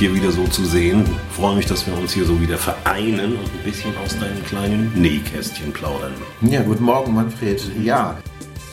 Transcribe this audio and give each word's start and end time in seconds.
hier 0.00 0.14
wieder 0.14 0.32
so 0.32 0.46
zu 0.46 0.64
sehen. 0.64 1.04
Ich 1.28 1.36
freue 1.36 1.56
mich, 1.56 1.66
dass 1.66 1.86
wir 1.86 1.94
uns 1.94 2.12
hier 2.12 2.24
so 2.24 2.40
wieder 2.40 2.56
vereinen 2.56 3.32
und 3.36 3.44
ein 3.44 3.64
bisschen 3.64 3.94
aus 4.02 4.18
deinem 4.18 4.42
kleinen 4.46 4.90
Nähkästchen 4.94 5.74
plaudern. 5.74 6.14
Ja, 6.40 6.62
guten 6.62 6.84
Morgen, 6.84 7.14
Manfred. 7.14 7.62
Ja, 7.82 8.16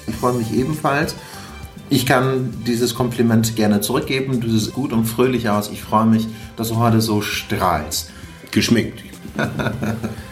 ich 0.08 0.16
freue 0.16 0.36
mich 0.36 0.54
ebenfalls. 0.54 1.16
Ich 1.90 2.06
kann 2.06 2.54
dieses 2.66 2.96
Kompliment 2.96 3.58
gerne 3.58 3.82
zurückgeben. 3.82 4.40
Du 4.40 4.50
siehst 4.50 4.74
gut 4.74 4.94
und 4.94 5.04
fröhlich 5.04 5.50
aus. 5.50 5.70
Ich 5.70 5.82
freue 5.82 6.06
mich, 6.06 6.28
dass 6.56 6.70
du 6.70 6.78
heute 6.78 7.02
so 7.02 7.22
strahlst. 7.22 8.10
Geschminkt. 8.52 9.04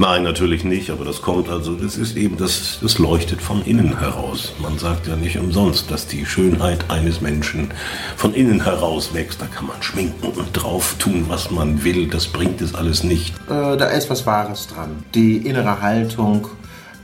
Nein, 0.00 0.22
natürlich 0.22 0.62
nicht, 0.62 0.90
aber 0.90 1.04
das 1.04 1.22
kommt 1.22 1.48
also, 1.48 1.74
das 1.74 1.96
ist 1.96 2.16
eben, 2.16 2.36
das, 2.36 2.78
das 2.80 2.98
leuchtet 2.98 3.42
von 3.42 3.64
innen 3.64 3.98
heraus. 3.98 4.52
Man 4.60 4.78
sagt 4.78 5.08
ja 5.08 5.16
nicht 5.16 5.36
umsonst, 5.38 5.90
dass 5.90 6.06
die 6.06 6.24
Schönheit 6.24 6.88
eines 6.88 7.20
Menschen 7.20 7.72
von 8.16 8.32
innen 8.32 8.62
heraus 8.62 9.12
wächst. 9.12 9.42
Da 9.42 9.46
kann 9.46 9.66
man 9.66 9.82
schminken 9.82 10.28
und 10.28 10.52
drauf 10.52 10.94
tun, 11.00 11.24
was 11.26 11.50
man 11.50 11.82
will, 11.82 12.06
das 12.06 12.28
bringt 12.28 12.60
es 12.60 12.76
alles 12.76 13.02
nicht. 13.02 13.34
Äh, 13.48 13.76
da 13.76 13.86
ist 13.86 14.08
was 14.08 14.24
Wahres 14.24 14.68
dran. 14.68 15.02
Die 15.16 15.38
innere 15.38 15.82
Haltung, 15.82 16.46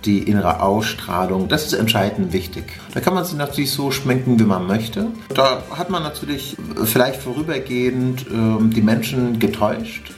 die 0.05 0.19
innere 0.19 0.61
Ausstrahlung, 0.61 1.49
das 1.49 1.67
ist 1.67 1.73
entscheidend 1.73 2.33
wichtig. 2.33 2.65
Da 2.93 3.01
kann 3.01 3.15
man 3.15 3.25
sich 3.25 3.37
natürlich 3.37 3.73
so 3.73 3.91
schminken, 3.91 4.39
wie 4.39 4.45
man 4.45 4.69
möchte. 4.69 5.09
Da 5.35 5.65
hat 5.77 5.91
man 5.91 6.05
natürlich 6.05 6.57
vielleicht 6.85 7.21
vorübergehend 7.21 8.23
äh, 8.23 8.69
die 8.73 8.83
Menschen 8.83 9.41
getäuscht 9.41 10.13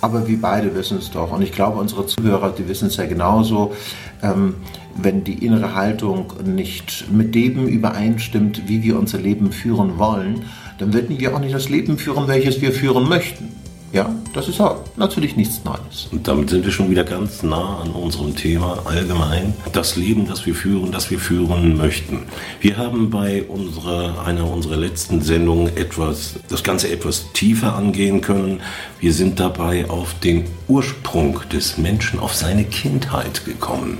aber 0.00 0.26
wir 0.26 0.40
beide 0.40 0.74
wissen 0.74 0.98
es 0.98 1.10
doch. 1.10 1.32
Und 1.32 1.42
ich 1.42 1.52
glaube, 1.52 1.78
unsere 1.78 2.06
Zuhörer, 2.06 2.50
die 2.50 2.68
wissen 2.68 2.88
es 2.88 2.96
ja 2.96 3.06
genauso. 3.06 3.74
Ähm, 4.22 4.56
wenn 4.96 5.24
die 5.24 5.44
innere 5.44 5.74
Haltung 5.74 6.32
nicht 6.44 7.10
mit 7.10 7.34
dem 7.34 7.66
übereinstimmt, 7.66 8.68
wie 8.68 8.82
wir 8.82 8.98
unser 8.98 9.18
Leben 9.18 9.52
führen 9.52 9.98
wollen, 9.98 10.42
dann 10.78 10.92
werden 10.92 11.18
wir 11.18 11.34
auch 11.34 11.40
nicht 11.40 11.54
das 11.54 11.68
Leben 11.68 11.98
führen, 11.98 12.26
welches 12.26 12.60
wir 12.60 12.72
führen 12.72 13.08
möchten. 13.08 13.59
Ja, 13.92 14.14
das 14.34 14.46
ist 14.46 14.60
auch 14.60 14.76
natürlich 14.96 15.34
nichts 15.36 15.64
Neues. 15.64 16.08
Und 16.12 16.28
damit 16.28 16.50
sind 16.50 16.64
wir 16.64 16.70
schon 16.70 16.90
wieder 16.90 17.02
ganz 17.02 17.42
nah 17.42 17.80
an 17.80 17.90
unserem 17.90 18.36
Thema 18.36 18.82
allgemein. 18.84 19.52
Das 19.72 19.96
Leben, 19.96 20.28
das 20.28 20.46
wir 20.46 20.54
führen, 20.54 20.92
das 20.92 21.10
wir 21.10 21.18
führen 21.18 21.76
möchten. 21.76 22.22
Wir 22.60 22.76
haben 22.76 23.10
bei 23.10 23.42
unserer, 23.42 24.24
einer 24.24 24.48
unserer 24.48 24.76
letzten 24.76 25.22
Sendungen 25.22 25.76
etwas, 25.76 26.34
das 26.48 26.62
Ganze 26.62 26.88
etwas 26.88 27.32
tiefer 27.32 27.74
angehen 27.74 28.20
können. 28.20 28.60
Wir 29.00 29.12
sind 29.12 29.40
dabei 29.40 29.90
auf 29.90 30.14
den 30.20 30.44
Ursprung 30.68 31.40
des 31.52 31.76
Menschen, 31.76 32.20
auf 32.20 32.34
seine 32.34 32.62
Kindheit 32.64 33.44
gekommen. 33.44 33.98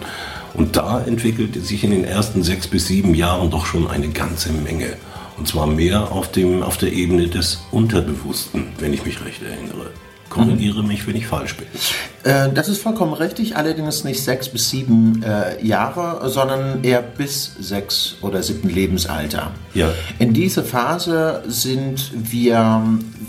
Und 0.55 0.77
da 0.77 1.01
entwickelte 1.01 1.61
sich 1.61 1.83
in 1.83 1.91
den 1.91 2.05
ersten 2.05 2.45
sechs 2.45 2.69
bis 2.69 2.87
sieben 2.87 3.15
Jahren 3.15 3.51
doch 3.51 3.67
schon 3.67 3.89
eine 3.89 4.09
ganze 4.09 4.53
Menge. 4.53 4.97
Und 5.41 5.49
zwar 5.49 5.67
mehr 5.67 6.13
auf, 6.13 6.31
dem, 6.31 6.63
auf 6.63 6.77
der 6.77 6.93
Ebene 6.93 7.27
des 7.27 7.63
Unterbewussten, 7.71 8.67
wenn 8.79 8.93
ich 8.93 9.07
mich 9.07 9.25
recht 9.25 9.41
erinnere. 9.43 9.87
Korrigiere 10.29 10.83
mich, 10.85 11.07
wenn 11.07 11.17
ich 11.17 11.27
falsch 11.27 11.57
bin. 11.57 11.67
Äh, 12.25 12.53
das 12.53 12.69
ist 12.69 12.83
vollkommen 12.83 13.15
richtig, 13.15 13.57
allerdings 13.57 14.05
nicht 14.05 14.23
sechs 14.23 14.51
bis 14.51 14.69
sieben 14.69 15.23
äh, 15.23 15.65
Jahre, 15.65 16.29
sondern 16.29 16.85
eher 16.85 17.01
bis 17.01 17.55
sechs 17.59 18.17
oder 18.21 18.43
siebten 18.43 18.69
Lebensalter. 18.69 19.53
Ja. 19.73 19.91
In 20.19 20.35
dieser 20.35 20.63
Phase 20.63 21.43
sind 21.47 22.13
wir 22.15 22.83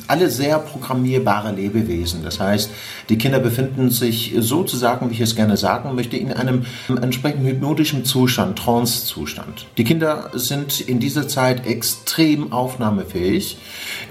alle 0.07 0.29
sehr 0.29 0.59
programmierbare 0.59 1.51
Lebewesen. 1.51 2.23
Das 2.23 2.39
heißt, 2.39 2.69
die 3.09 3.17
Kinder 3.17 3.39
befinden 3.39 3.89
sich 3.89 4.33
sozusagen, 4.37 5.09
wie 5.09 5.13
ich 5.13 5.21
es 5.21 5.35
gerne 5.35 5.57
sagen 5.57 5.95
möchte, 5.95 6.17
in 6.17 6.31
einem 6.31 6.65
entsprechend 7.01 7.45
hypnotischen 7.45 8.05
Zustand, 8.05 8.57
Trance-Zustand. 8.57 9.65
Die 9.77 9.83
Kinder 9.83 10.29
sind 10.33 10.81
in 10.81 10.99
dieser 10.99 11.27
Zeit 11.27 11.65
extrem 11.65 12.51
aufnahmefähig. 12.51 13.57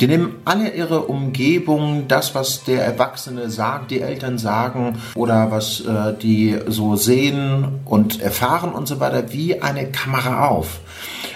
Die 0.01 0.07
nehmen 0.07 0.37
alle 0.45 0.75
ihre 0.75 1.03
Umgebung, 1.03 2.09
das, 2.09 2.35
was 2.35 2.65
der 2.65 2.85
Erwachsene 2.85 3.51
sagt, 3.51 3.91
die 3.91 4.01
Eltern 4.01 4.39
sagen 4.39 4.99
oder 5.15 5.51
was 5.51 5.81
äh, 5.81 6.15
die 6.21 6.59
so 6.67 6.97
sehen 6.97 7.81
und 7.85 8.21
erfahren 8.21 8.73
und 8.73 8.89
so 8.89 9.01
weiter, 9.01 9.33
wie 9.33 9.61
eine 9.61 9.91
Kamera 9.91 10.49
auf. 10.49 10.81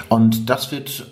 Und 0.09 0.51
das 0.51 0.71
wird 0.71 1.07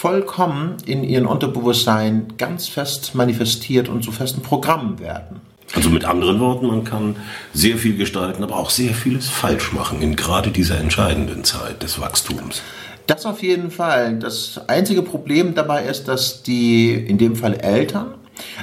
vollkommen 0.00 0.76
in 0.86 1.02
ihrem 1.02 1.26
Unterbewusstsein 1.26 2.28
ganz 2.38 2.68
fest 2.68 3.16
manifestiert 3.16 3.88
und 3.88 4.04
zu 4.04 4.12
festen 4.12 4.42
Programmen 4.42 5.00
werden. 5.00 5.40
Also 5.74 5.90
mit 5.90 6.04
anderen 6.04 6.38
Worten, 6.38 6.68
man 6.68 6.84
kann 6.84 7.16
sehr 7.52 7.78
viel 7.78 7.96
gestalten, 7.96 8.44
aber 8.44 8.56
auch 8.56 8.70
sehr 8.70 8.94
vieles 8.94 9.28
falsch 9.28 9.72
machen 9.72 10.00
in 10.00 10.14
gerade 10.14 10.52
dieser 10.52 10.78
entscheidenden 10.78 11.42
Zeit 11.42 11.82
des 11.82 12.00
Wachstums. 12.00 12.62
Das 13.08 13.26
auf 13.26 13.42
jeden 13.42 13.72
Fall. 13.72 14.20
Das 14.20 14.60
einzige 14.68 15.02
Problem 15.02 15.54
dabei 15.54 15.82
ist, 15.82 16.06
dass 16.06 16.44
die, 16.44 16.92
in 16.92 17.18
dem 17.18 17.34
Fall 17.34 17.54
Eltern, 17.54 18.14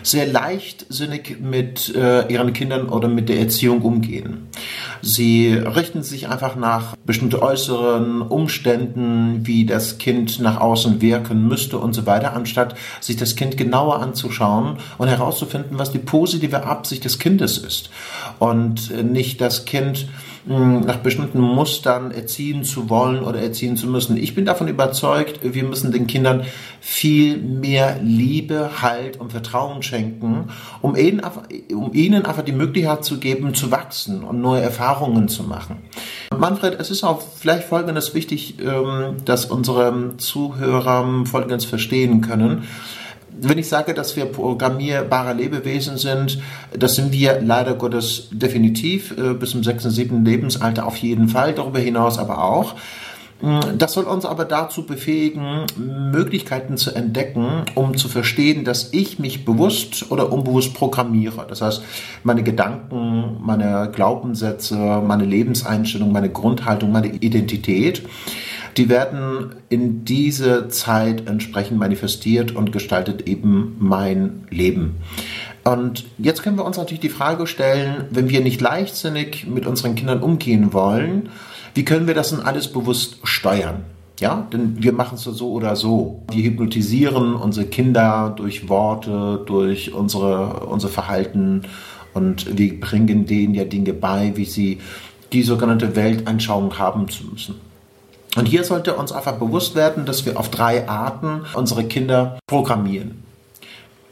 sehr 0.03 0.27
leichtsinnig 0.27 1.37
mit 1.39 1.93
äh, 1.95 2.31
ihren 2.31 2.53
Kindern 2.53 2.89
oder 2.89 3.07
mit 3.07 3.29
der 3.29 3.39
Erziehung 3.39 3.81
umgehen. 3.81 4.47
Sie 5.01 5.53
richten 5.53 6.03
sich 6.03 6.27
einfach 6.27 6.55
nach 6.55 6.95
bestimmten 7.05 7.35
äußeren 7.35 8.21
Umständen, 8.21 9.45
wie 9.45 9.65
das 9.65 9.97
Kind 9.97 10.39
nach 10.39 10.59
außen 10.59 11.01
wirken 11.01 11.47
müsste 11.47 11.77
und 11.77 11.93
so 11.93 12.05
weiter, 12.05 12.33
anstatt 12.33 12.75
sich 13.01 13.15
das 13.15 13.35
Kind 13.35 13.57
genauer 13.57 14.01
anzuschauen 14.01 14.77
und 14.97 15.07
herauszufinden, 15.07 15.77
was 15.77 15.91
die 15.91 15.99
positive 15.99 16.65
Absicht 16.65 17.05
des 17.05 17.19
Kindes 17.19 17.57
ist. 17.57 17.89
Und 18.39 18.91
äh, 18.91 19.03
nicht 19.03 19.41
das 19.41 19.65
Kind 19.65 20.07
nach 20.47 20.97
bestimmten 20.97 21.39
Mustern 21.39 22.11
erziehen 22.11 22.63
zu 22.63 22.89
wollen 22.89 23.23
oder 23.23 23.39
erziehen 23.39 23.77
zu 23.77 23.87
müssen. 23.87 24.15
Ich 24.15 24.35
bin 24.35 24.45
davon 24.45 24.67
überzeugt, 24.67 25.39
wir 25.41 25.63
müssen 25.63 25.91
den 25.91 26.05
Kindern 26.05 26.45
viel 26.79 27.37
mehr 27.37 27.99
Liebe, 28.03 28.81
Halt 28.81 29.19
und 29.19 29.31
Vertrauen 29.31 29.81
schenken, 29.81 30.49
um 30.81 30.95
ihnen, 30.95 31.21
um 31.73 31.93
ihnen 31.93 32.25
einfach 32.25 32.43
die 32.43 32.51
Möglichkeit 32.51 33.03
zu 33.03 33.17
geben, 33.17 33.55
zu 33.55 33.71
wachsen 33.71 34.23
und 34.23 34.41
neue 34.41 34.61
Erfahrungen 34.61 35.27
zu 35.27 35.43
machen. 35.43 35.77
Manfred, 36.37 36.79
es 36.79 36.91
ist 36.91 37.03
auch 37.03 37.21
vielleicht 37.21 37.67
Folgendes 37.67 38.13
wichtig, 38.13 38.57
ähm, 38.59 39.17
dass 39.25 39.45
unsere 39.45 40.17
Zuhörer 40.17 41.25
Folgendes 41.25 41.65
verstehen 41.65 42.21
können 42.21 42.63
wenn 43.41 43.57
ich 43.57 43.67
sage, 43.67 43.93
dass 43.93 44.15
wir 44.15 44.25
programmierbare 44.25 45.33
Lebewesen 45.33 45.97
sind, 45.97 46.39
das 46.77 46.95
sind 46.95 47.11
wir 47.11 47.41
leider 47.41 47.75
Gottes 47.75 48.29
definitiv, 48.31 49.17
äh, 49.17 49.33
bis 49.33 49.51
zum 49.51 49.63
6., 49.63 49.83
7. 49.83 50.23
Lebensalter 50.25 50.85
auf 50.85 50.97
jeden 50.97 51.27
Fall, 51.27 51.53
darüber 51.53 51.79
hinaus 51.79 52.17
aber 52.17 52.43
auch. 52.43 52.75
Mm, 53.41 53.77
das 53.77 53.93
soll 53.93 54.05
uns 54.05 54.25
aber 54.25 54.45
dazu 54.45 54.85
befähigen, 54.85 55.65
Möglichkeiten 55.77 56.77
zu 56.77 56.95
entdecken, 56.95 57.65
um 57.75 57.97
zu 57.97 58.07
verstehen, 58.07 58.63
dass 58.63 58.93
ich 58.93 59.19
mich 59.19 59.43
bewusst 59.43 60.11
oder 60.11 60.31
unbewusst 60.31 60.73
programmiere. 60.73 61.45
Das 61.47 61.61
heißt, 61.61 61.83
meine 62.23 62.43
Gedanken, 62.43 63.37
meine 63.41 63.91
Glaubenssätze, 63.93 64.75
meine 64.75 65.25
Lebenseinstellung, 65.25 66.11
meine 66.11 66.29
Grundhaltung, 66.29 66.91
meine 66.91 67.07
Identität 67.07 68.03
die 68.77 68.89
werden 68.89 69.55
in 69.69 70.03
diese 70.03 70.67
Zeit 70.67 71.27
entsprechend 71.27 71.79
manifestiert 71.79 72.55
und 72.55 72.71
gestaltet 72.71 73.27
eben 73.27 73.77
mein 73.79 74.45
Leben. 74.49 74.95
Und 75.63 76.05
jetzt 76.17 76.43
können 76.43 76.57
wir 76.57 76.65
uns 76.65 76.77
natürlich 76.77 76.99
die 76.99 77.09
Frage 77.09 77.47
stellen, 77.47 78.05
wenn 78.11 78.29
wir 78.29 78.41
nicht 78.41 78.61
leichtsinnig 78.61 79.47
mit 79.47 79.65
unseren 79.65 79.95
Kindern 79.95 80.21
umgehen 80.21 80.73
wollen, 80.73 81.29
wie 81.73 81.85
können 81.85 82.07
wir 82.07 82.13
das 82.13 82.29
denn 82.29 82.41
alles 82.41 82.71
bewusst 82.71 83.17
steuern? 83.23 83.83
Ja, 84.19 84.47
denn 84.53 84.81
wir 84.81 84.93
machen 84.93 85.15
es 85.15 85.23
so 85.23 85.51
oder 85.51 85.75
so. 85.75 86.23
Wir 86.31 86.43
hypnotisieren 86.43 87.35
unsere 87.35 87.65
Kinder 87.65 88.33
durch 88.35 88.69
Worte, 88.69 89.43
durch 89.45 89.93
unsere, 89.93 90.65
unser 90.67 90.87
Verhalten 90.87 91.63
und 92.13 92.57
wir 92.57 92.79
bringen 92.79 93.25
denen 93.25 93.53
ja 93.53 93.65
Dinge 93.65 93.93
bei, 93.93 94.31
wie 94.35 94.45
sie 94.45 94.79
die 95.33 95.43
sogenannte 95.43 95.97
Weltanschauung 95.97 96.77
haben 96.77 97.09
zu 97.09 97.25
müssen. 97.25 97.55
Und 98.35 98.47
hier 98.47 98.63
sollte 98.63 98.95
uns 98.95 99.11
einfach 99.11 99.37
bewusst 99.37 99.75
werden, 99.75 100.05
dass 100.05 100.25
wir 100.25 100.39
auf 100.39 100.49
drei 100.49 100.87
Arten 100.87 101.45
unsere 101.53 101.85
Kinder 101.85 102.37
programmieren. 102.47 103.23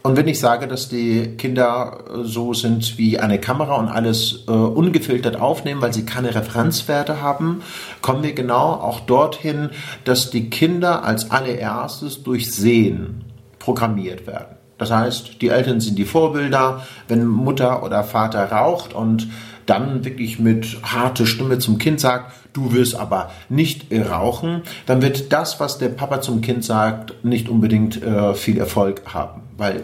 Und 0.03 0.17
wenn 0.17 0.27
ich 0.27 0.39
sage, 0.39 0.67
dass 0.67 0.89
die 0.89 1.37
Kinder 1.37 1.99
äh, 2.09 2.23
so 2.25 2.53
sind 2.53 2.97
wie 2.97 3.19
eine 3.19 3.39
Kamera 3.39 3.75
und 3.75 3.87
alles 3.87 4.43
äh, 4.47 4.51
ungefiltert 4.51 5.39
aufnehmen, 5.39 5.81
weil 5.81 5.93
sie 5.93 6.05
keine 6.05 6.35
Referenzwerte 6.35 7.21
haben, 7.21 7.61
kommen 8.01 8.21
wir 8.21 8.33
genau 8.33 8.73
auch 8.73 8.99
dorthin, 8.99 9.69
dass 10.03 10.29
die 10.29 10.49
Kinder 10.49 11.05
als 11.05 11.31
allererstes 11.31 12.21
durch 12.21 12.51
Sehen 12.51 13.23
programmiert 13.59 14.27
werden. 14.27 14.57
Das 14.77 14.91
heißt, 14.91 15.41
die 15.41 15.47
Eltern 15.47 15.79
sind 15.79 15.97
die 15.97 16.03
Vorbilder. 16.03 16.85
Wenn 17.07 17.25
Mutter 17.25 17.83
oder 17.83 18.03
Vater 18.03 18.51
raucht 18.51 18.93
und 18.93 19.29
dann 19.65 20.05
wirklich 20.05 20.39
mit 20.39 20.77
harter 20.83 21.25
Stimme 21.25 21.59
zum 21.59 21.77
Kind 21.77 21.99
sagt, 21.99 22.33
du 22.53 22.73
wirst 22.73 22.95
aber 22.95 23.31
nicht 23.49 23.87
rauchen, 23.91 24.61
dann 24.85 25.01
wird 25.01 25.31
das, 25.31 25.59
was 25.59 25.77
der 25.77 25.89
Papa 25.89 26.21
zum 26.21 26.41
Kind 26.41 26.63
sagt, 26.63 27.23
nicht 27.23 27.49
unbedingt 27.49 28.01
äh, 28.01 28.33
viel 28.33 28.57
Erfolg 28.57 29.01
haben, 29.05 29.41
weil 29.57 29.83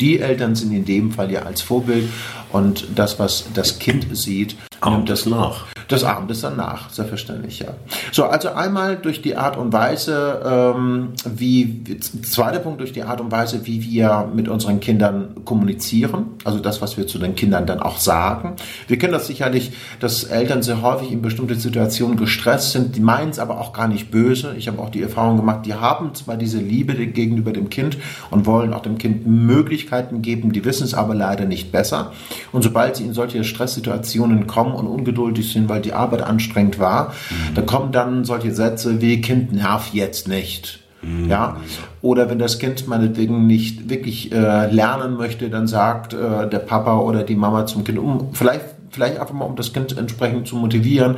die 0.00 0.20
Eltern 0.20 0.54
sind 0.54 0.72
in 0.72 0.84
dem 0.84 1.10
Fall 1.10 1.30
ja 1.30 1.42
als 1.42 1.60
Vorbild 1.60 2.08
und 2.52 2.86
das, 2.94 3.18
was 3.18 3.46
das 3.54 3.78
Kind 3.78 4.06
sieht, 4.16 4.56
nimmt 4.84 5.10
das 5.10 5.26
nach. 5.26 5.66
Des 5.90 6.04
Abends 6.04 6.42
danach, 6.42 6.90
selbstverständlich, 6.90 7.60
ja. 7.60 7.68
So, 8.12 8.24
also 8.24 8.50
einmal 8.50 8.96
durch 8.96 9.22
die 9.22 9.36
Art 9.36 9.56
und 9.56 9.72
Weise, 9.72 10.42
ähm, 10.44 11.14
wie, 11.24 11.98
zweiter 11.98 12.58
Punkt 12.58 12.80
durch 12.80 12.92
die 12.92 13.04
Art 13.04 13.22
und 13.22 13.32
Weise, 13.32 13.66
wie 13.66 13.82
wir 13.82 14.30
mit 14.34 14.48
unseren 14.48 14.80
Kindern 14.80 15.44
kommunizieren, 15.46 16.26
also 16.44 16.58
das, 16.58 16.82
was 16.82 16.98
wir 16.98 17.06
zu 17.06 17.18
den 17.18 17.34
Kindern 17.36 17.66
dann 17.66 17.80
auch 17.80 17.96
sagen. 17.98 18.56
Wir 18.86 18.98
kennen 18.98 19.14
das 19.14 19.28
sicherlich, 19.28 19.72
dass 19.98 20.24
Eltern 20.24 20.62
sehr 20.62 20.82
häufig 20.82 21.10
in 21.10 21.22
bestimmte 21.22 21.54
Situationen 21.54 22.18
gestresst 22.18 22.72
sind, 22.72 22.94
die 22.94 23.00
meinen 23.00 23.30
es 23.30 23.38
aber 23.38 23.58
auch 23.58 23.72
gar 23.72 23.88
nicht 23.88 24.10
böse. 24.10 24.54
Ich 24.58 24.68
habe 24.68 24.80
auch 24.80 24.90
die 24.90 25.02
Erfahrung 25.02 25.38
gemacht, 25.38 25.64
die 25.64 25.74
haben 25.74 26.14
zwar 26.14 26.36
diese 26.36 26.58
Liebe 26.58 26.94
gegenüber 26.94 27.52
dem 27.52 27.70
Kind 27.70 27.96
und 28.30 28.44
wollen 28.44 28.74
auch 28.74 28.82
dem 28.82 28.98
Kind 28.98 29.26
Möglichkeiten 29.26 30.20
geben, 30.20 30.52
die 30.52 30.64
wissen 30.64 30.84
es 30.84 30.92
aber 30.92 31.14
leider 31.14 31.46
nicht 31.46 31.72
besser. 31.72 32.12
Und 32.52 32.62
sobald 32.62 32.96
sie 32.96 33.04
in 33.04 33.14
solche 33.14 33.42
Stresssituationen 33.42 34.46
kommen 34.46 34.74
und 34.74 34.86
ungeduldig 34.86 35.50
sind, 35.50 35.68
weil 35.68 35.77
die 35.84 35.92
Arbeit 35.92 36.22
anstrengend 36.22 36.78
war, 36.78 37.14
mhm. 37.30 37.54
dann 37.54 37.66
kommen 37.66 37.92
dann 37.92 38.24
solche 38.24 38.52
Sätze 38.54 39.00
wie 39.00 39.20
Kind 39.20 39.52
nerv 39.52 39.90
jetzt 39.92 40.28
nicht. 40.28 40.80
Mhm. 41.02 41.28
Ja, 41.28 41.56
oder 42.02 42.28
wenn 42.28 42.38
das 42.38 42.58
Kind 42.58 42.88
meinetwegen 42.88 43.46
nicht 43.46 43.88
wirklich 43.88 44.32
äh, 44.32 44.70
lernen 44.70 45.16
möchte, 45.16 45.48
dann 45.48 45.66
sagt 45.66 46.12
äh, 46.12 46.48
der 46.48 46.58
Papa 46.58 46.98
oder 46.98 47.22
die 47.22 47.36
Mama 47.36 47.66
zum 47.66 47.84
Kind, 47.84 47.98
um 47.98 48.34
vielleicht, 48.34 48.64
vielleicht 48.90 49.18
einfach 49.18 49.34
mal, 49.34 49.44
um 49.44 49.56
das 49.56 49.72
Kind 49.72 49.96
entsprechend 49.96 50.48
zu 50.48 50.56
motivieren, 50.56 51.16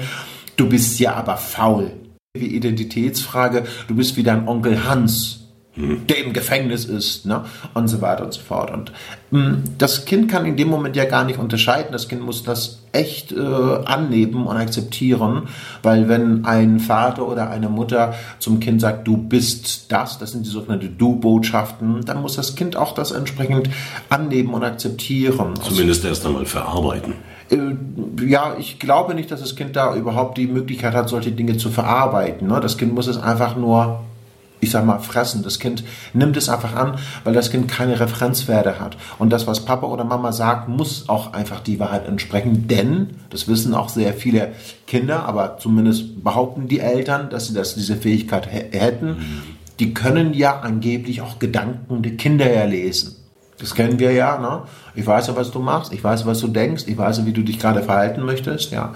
du 0.57 0.69
bist 0.69 1.01
ja 1.01 1.15
aber 1.15 1.37
faul. 1.37 1.93
Wie 2.35 2.47
Identitätsfrage, 2.47 3.65
du 3.89 3.97
bist 3.97 4.17
wie 4.17 4.23
dein 4.23 4.47
Onkel 4.47 4.87
Hans 4.89 5.40
der 5.77 6.25
im 6.25 6.33
Gefängnis 6.33 6.85
ist, 6.85 7.27
ne? 7.27 7.45
und 7.75 7.87
so 7.87 8.01
weiter 8.01 8.25
und 8.25 8.35
so 8.35 8.41
fort. 8.41 8.73
Und 8.73 8.93
mh, 9.31 9.47
hm, 9.47 9.63
das 9.79 10.05
Kind 10.05 10.31
kann 10.31 10.45
in 10.45 10.57
dem 10.57 10.69
Moment 10.69 10.97
ja 10.97 11.05
gar 11.05 11.25
nicht 11.25 11.39
unterscheiden. 11.39 11.93
Das 11.93 12.09
Kind 12.09 12.23
muss 12.23 12.43
das 12.43 12.81
echt 12.93 13.31
äh, 13.31 13.39
annehmen 13.39 14.47
und 14.47 14.57
akzeptieren, 14.57 15.49
weil 15.83 16.09
wenn 16.09 16.45
ein 16.45 16.81
Vater 16.81 17.29
oder 17.29 17.51
eine 17.51 17.69
Mutter 17.69 18.15
zum 18.41 18.59
Kind 18.59 18.81
sagt, 18.81 19.07
du 19.07 19.17
bist 19.17 19.93
das, 19.93 20.19
das 20.19 20.33
sind 20.33 20.45
die 20.45 20.51
sogenannten 20.51 20.99
Du-Botschaften, 20.99 22.05
dann 22.05 22.21
muss 22.21 22.35
das 22.35 22.57
Kind 22.57 22.75
auch 22.75 22.93
das 22.93 23.13
entsprechend 23.13 23.71
annehmen 24.09 24.53
und 24.55 24.65
akzeptieren. 24.65 25.55
Zumindest 25.63 26.05
erst 26.05 26.27
einmal 26.27 26.47
verarbeiten 26.47 27.15
äh, 27.51 28.27
ja, 28.27 28.55
ich 28.59 28.79
glaube 28.79 29.15
nicht, 29.15 29.31
dass 29.31 29.41
das 29.41 29.57
Kind 29.57 29.75
da 29.75 29.97
überhaupt 29.97 30.39
die 30.39 30.47
Möglichkeit 30.47 30.95
hat, 30.95 31.09
solche 31.09 31.33
Dinge 31.33 31.57
zu 31.57 31.71
verarbeiten. 31.71 32.47
Ne? 32.47 32.61
Das 32.61 32.77
Kind 32.77 32.95
muss 32.95 33.09
es 33.09 33.19
einfach 33.19 33.57
nur 33.57 34.01
ich 34.61 34.71
sag 34.71 34.85
mal, 34.85 34.99
fressen. 34.99 35.43
Das 35.43 35.59
Kind 35.59 35.85
nimmt 36.13 36.37
es 36.37 36.49
einfach 36.49 36.75
an, 36.75 36.99
weil 37.25 37.35
das 37.35 37.51
Kind 37.51 37.69
keine 37.69 37.99
Referenzwerte 37.99 38.81
hat. 38.81 38.97
Und 39.19 39.31
das, 39.31 39.47
was 39.47 39.65
Papa 39.65 39.87
oder 39.87 40.05
Mama 40.05 40.33
sagt, 40.33 40.69
muss 40.69 41.09
auch 41.09 41.33
einfach 41.33 41.61
die 41.61 41.81
Wahrheit 41.81 42.07
entsprechen, 42.07 42.69
denn, 42.69 43.11
das 43.31 43.49
wissen 43.49 43.75
auch 43.75 43.89
sehr 43.89 44.15
viele 44.15 44.53
Kinder, 44.87 45.25
aber 45.25 45.59
zumindest 45.59 46.23
behaupten 46.23 46.69
die 46.69 46.81
Eltern, 46.81 47.31
dass 47.31 47.47
sie 47.47 47.55
das, 47.55 47.75
diese 47.75 47.97
Fähigkeit 47.97 48.47
hätten, 48.51 49.17
die 49.79 49.95
können 49.95 50.35
ja 50.35 50.61
angeblich 50.61 51.23
auch 51.23 51.39
Gedanken 51.39 52.03
der 52.03 52.17
Kinder 52.17 52.53
ja 52.53 52.65
lesen. 52.65 53.17
Das 53.59 53.75
kennen 53.75 53.99
wir 53.99 54.13
ja, 54.13 54.39
ne? 54.39 54.63
Ich 54.95 55.07
weiß 55.07 55.29
ja, 55.29 55.37
was 55.37 55.51
du 55.51 55.61
machst, 55.61 55.93
ich 55.93 56.03
weiß, 56.03 56.27
was 56.27 56.41
du 56.41 56.49
denkst, 56.49 56.85
ich 56.87 56.97
weiß, 56.97 57.27
wie 57.27 57.33
du 57.33 57.43
dich 57.43 57.59
gerade 57.59 57.83
verhalten 57.83 58.25
möchtest, 58.25 58.73
ja. 58.73 58.95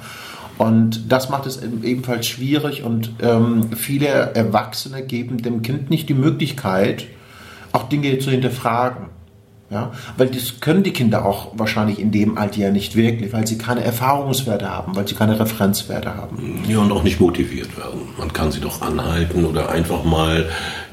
Und 0.58 1.10
das 1.10 1.30
macht 1.30 1.46
es 1.46 1.60
ebenfalls 1.62 2.26
schwierig 2.26 2.82
und 2.84 3.10
ähm, 3.20 3.72
viele 3.76 4.06
Erwachsene 4.06 5.02
geben 5.02 5.38
dem 5.38 5.62
Kind 5.62 5.90
nicht 5.90 6.08
die 6.08 6.14
Möglichkeit, 6.14 7.06
auch 7.72 7.88
Dinge 7.88 8.18
zu 8.18 8.30
hinterfragen. 8.30 9.06
Ja, 9.70 9.92
weil 10.18 10.28
das 10.28 10.60
können 10.60 10.82
die 10.82 10.92
Kinder 10.92 11.24
auch 11.24 11.52
wahrscheinlich 11.54 11.98
in 11.98 12.12
dem 12.12 12.36
Alter 12.38 12.58
ja 12.60 12.70
nicht 12.70 12.94
wirklich, 12.94 13.32
weil 13.32 13.46
sie 13.46 13.58
keine 13.58 13.82
Erfahrungswerte 13.82 14.70
haben, 14.70 14.94
weil 14.94 15.08
sie 15.08 15.14
keine 15.14 15.40
Referenzwerte 15.40 16.14
haben. 16.14 16.62
Ja, 16.68 16.78
und 16.78 16.92
auch 16.92 17.02
nicht 17.02 17.18
motiviert 17.18 17.76
werden. 17.76 18.02
Man 18.18 18.32
kann 18.32 18.52
sie 18.52 18.60
doch 18.60 18.82
anhalten 18.82 19.44
oder 19.44 19.70
einfach 19.70 20.04
mal 20.04 20.48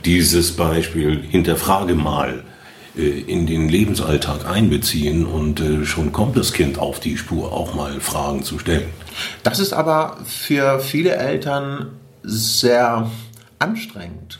dieses 0.05 0.55
Beispiel 0.55 1.21
hinterfrage 1.29 1.93
mal 1.93 2.43
in 2.99 3.47
den 3.47 3.69
Lebensalltag 3.69 4.45
einbeziehen 4.45 5.25
und 5.25 5.59
äh, 5.61 5.85
schon 5.85 6.11
kommt 6.11 6.35
das 6.35 6.51
Kind 6.51 6.77
auf 6.77 6.99
die 6.99 7.17
Spur, 7.17 7.53
auch 7.53 7.73
mal 7.73 7.99
Fragen 8.01 8.43
zu 8.43 8.59
stellen. 8.59 8.89
Das 9.43 9.59
ist 9.59 9.73
aber 9.73 10.17
für 10.25 10.79
viele 10.79 11.15
Eltern 11.15 11.91
sehr 12.23 13.09
anstrengend. 13.59 14.39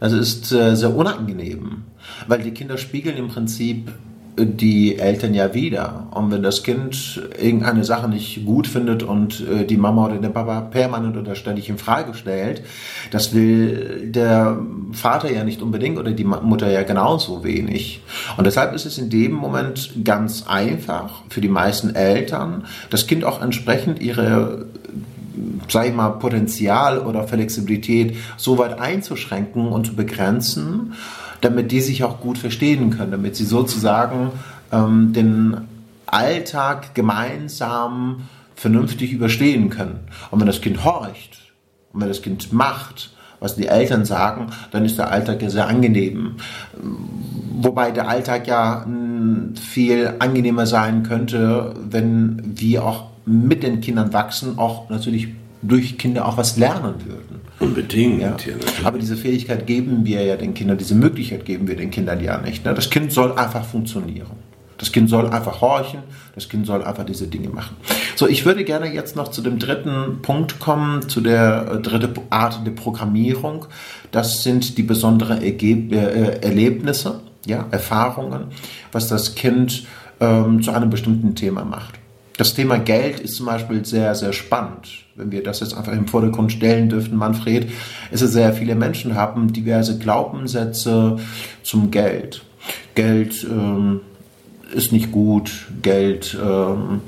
Das 0.00 0.12
ist 0.12 0.52
äh, 0.52 0.74
sehr 0.74 0.94
unangenehm, 0.94 1.84
weil 2.26 2.42
die 2.42 2.52
Kinder 2.52 2.78
spiegeln 2.78 3.16
im 3.16 3.28
Prinzip 3.28 3.92
die 4.38 4.98
Eltern 4.98 5.32
ja 5.34 5.54
wieder. 5.54 6.08
Und 6.10 6.30
wenn 6.30 6.42
das 6.42 6.62
Kind 6.62 7.22
irgendeine 7.40 7.84
Sache 7.84 8.08
nicht 8.08 8.44
gut 8.44 8.66
findet 8.66 9.02
und 9.02 9.42
äh, 9.48 9.64
die 9.64 9.76
Mama 9.76 10.06
oder 10.06 10.18
der 10.18 10.28
Papa 10.28 10.60
permanent 10.60 11.16
oder 11.16 11.34
ständig 11.34 11.68
in 11.68 11.78
Frage 11.78 12.14
stellt, 12.14 12.62
das 13.10 13.34
will 13.34 14.10
der 14.10 14.58
Vater 14.92 15.32
ja 15.32 15.44
nicht 15.44 15.62
unbedingt 15.62 15.98
oder 15.98 16.12
die 16.12 16.24
Mutter 16.24 16.70
ja 16.70 16.82
genauso 16.82 17.44
wenig. 17.44 18.02
Und 18.36 18.46
deshalb 18.46 18.74
ist 18.74 18.84
es 18.84 18.98
in 18.98 19.08
dem 19.08 19.32
Moment 19.32 20.04
ganz 20.04 20.44
einfach 20.46 21.22
für 21.30 21.40
die 21.40 21.48
meisten 21.48 21.94
Eltern, 21.94 22.64
das 22.90 23.06
Kind 23.06 23.24
auch 23.24 23.42
entsprechend 23.42 24.00
ihre 24.00 24.66
sag 25.68 25.88
ich 25.88 25.94
mal, 25.94 26.10
Potenzial 26.10 27.00
oder 27.00 27.26
Flexibilität 27.26 28.16
so 28.36 28.58
weit 28.58 28.78
einzuschränken 28.78 29.68
und 29.68 29.86
zu 29.86 29.94
begrenzen, 29.94 30.94
damit 31.40 31.72
die 31.72 31.80
sich 31.80 32.04
auch 32.04 32.20
gut 32.20 32.38
verstehen 32.38 32.90
können, 32.90 33.10
damit 33.10 33.36
sie 33.36 33.44
sozusagen 33.44 34.32
ähm, 34.72 35.12
den 35.12 35.56
Alltag 36.06 36.94
gemeinsam 36.94 38.28
vernünftig 38.54 39.12
überstehen 39.12 39.70
können. 39.70 40.00
Und 40.30 40.40
wenn 40.40 40.46
das 40.46 40.60
Kind 40.60 40.84
horcht 40.84 41.52
und 41.92 42.00
wenn 42.00 42.08
das 42.08 42.22
Kind 42.22 42.52
macht, 42.52 43.12
was 43.40 43.56
die 43.56 43.66
Eltern 43.66 44.04
sagen, 44.04 44.46
dann 44.70 44.84
ist 44.84 44.98
der 44.98 45.10
Alltag 45.10 45.42
ja 45.42 45.50
sehr 45.50 45.68
angenehm. 45.68 46.36
Wobei 47.58 47.90
der 47.90 48.08
Alltag 48.08 48.46
ja 48.46 48.86
viel 49.60 50.14
angenehmer 50.18 50.66
sein 50.66 51.02
könnte, 51.02 51.74
wenn 51.88 52.40
wir 52.44 52.84
auch 52.84 53.10
mit 53.26 53.62
den 53.62 53.80
Kindern 53.80 54.12
wachsen, 54.12 54.58
auch 54.58 54.88
natürlich 54.88 55.28
durch 55.68 55.98
Kinder 55.98 56.26
auch 56.26 56.36
was 56.36 56.56
lernen 56.56 56.94
würden. 57.04 57.40
Unbedingt. 57.58 58.20
Ja. 58.20 58.36
ja 58.36 58.54
Aber 58.84 58.98
diese 58.98 59.16
Fähigkeit 59.16 59.66
geben 59.66 60.04
wir 60.04 60.22
ja 60.22 60.36
den 60.36 60.54
Kindern, 60.54 60.78
diese 60.78 60.94
Möglichkeit 60.94 61.44
geben 61.44 61.68
wir 61.68 61.76
den 61.76 61.90
Kindern 61.90 62.22
ja 62.22 62.38
nicht. 62.38 62.64
Ne? 62.64 62.74
Das 62.74 62.90
Kind 62.90 63.12
soll 63.12 63.32
einfach 63.32 63.64
funktionieren. 63.64 64.36
Das 64.78 64.92
Kind 64.92 65.08
soll 65.08 65.28
einfach 65.28 65.62
horchen, 65.62 66.00
das 66.34 66.48
Kind 66.48 66.66
soll 66.66 66.84
einfach 66.84 67.04
diese 67.04 67.28
Dinge 67.28 67.48
machen. 67.48 67.76
So, 68.14 68.28
ich 68.28 68.44
würde 68.44 68.62
gerne 68.64 68.92
jetzt 68.92 69.16
noch 69.16 69.28
zu 69.28 69.40
dem 69.40 69.58
dritten 69.58 70.20
Punkt 70.20 70.60
kommen, 70.60 71.08
zu 71.08 71.20
der 71.20 71.66
äh, 71.72 71.80
dritten 71.80 72.20
Art 72.30 72.66
der 72.66 72.72
Programmierung. 72.72 73.66
Das 74.10 74.42
sind 74.42 74.76
die 74.76 74.82
besonderen 74.82 75.40
Ergeb 75.42 75.92
äh, 75.92 76.40
Erlebnisse, 76.40 77.20
ja, 77.46 77.66
Erfahrungen, 77.70 78.48
was 78.92 79.08
das 79.08 79.34
Kind 79.34 79.86
ähm, 80.20 80.62
zu 80.62 80.72
einem 80.72 80.90
bestimmten 80.90 81.34
Thema 81.34 81.64
macht. 81.64 81.94
Das 82.36 82.52
Thema 82.52 82.78
Geld 82.78 83.20
ist 83.20 83.36
zum 83.36 83.46
Beispiel 83.46 83.84
sehr, 83.84 84.14
sehr 84.14 84.34
spannend. 84.34 85.05
Wenn 85.16 85.32
wir 85.32 85.42
das 85.42 85.60
jetzt 85.60 85.74
einfach 85.74 85.92
im 85.92 86.06
Vordergrund 86.06 86.52
stellen 86.52 86.90
dürften, 86.90 87.16
Manfred, 87.16 87.70
ist 88.10 88.20
es 88.20 88.32
sehr 88.32 88.52
viele 88.52 88.74
Menschen 88.74 89.14
haben 89.14 89.50
diverse 89.50 89.98
Glaubenssätze 89.98 91.16
zum 91.62 91.90
Geld. 91.90 92.44
Geld 92.94 93.46
ähm, 93.50 94.00
ist 94.74 94.92
nicht 94.92 95.12
gut, 95.12 95.68
Geld 95.80 96.36
ähm, 96.38 97.00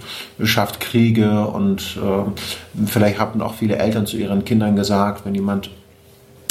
schafft 0.42 0.80
Kriege 0.80 1.48
und 1.48 1.98
äh, 2.02 2.86
vielleicht 2.86 3.18
haben 3.18 3.42
auch 3.42 3.54
viele 3.54 3.76
Eltern 3.76 4.06
zu 4.06 4.16
ihren 4.16 4.44
Kindern 4.46 4.74
gesagt, 4.74 5.26
wenn 5.26 5.34
jemand 5.34 5.68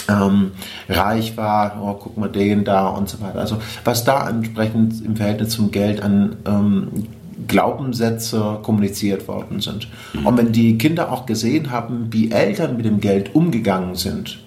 ähm, 0.07 0.51
reich 0.87 1.37
war, 1.37 1.81
oh, 1.81 1.93
guck 1.93 2.17
mal 2.17 2.29
den 2.29 2.65
da 2.65 2.87
und 2.87 3.09
so 3.09 3.19
weiter. 3.19 3.39
Also 3.39 3.57
was 3.83 4.03
da 4.03 4.29
entsprechend 4.29 5.03
im 5.03 5.15
Verhältnis 5.15 5.49
zum 5.49 5.71
Geld 5.71 6.03
an 6.03 6.35
ähm, 6.45 7.07
Glaubenssätze 7.47 8.59
kommuniziert 8.63 9.27
worden 9.27 9.59
sind. 9.59 9.87
Mhm. 10.13 10.25
Und 10.25 10.37
wenn 10.37 10.51
die 10.51 10.77
Kinder 10.77 11.11
auch 11.11 11.25
gesehen 11.25 11.71
haben, 11.71 12.07
wie 12.11 12.31
Eltern 12.31 12.77
mit 12.77 12.85
dem 12.85 12.99
Geld 12.99 13.35
umgegangen 13.35 13.95
sind, 13.95 14.39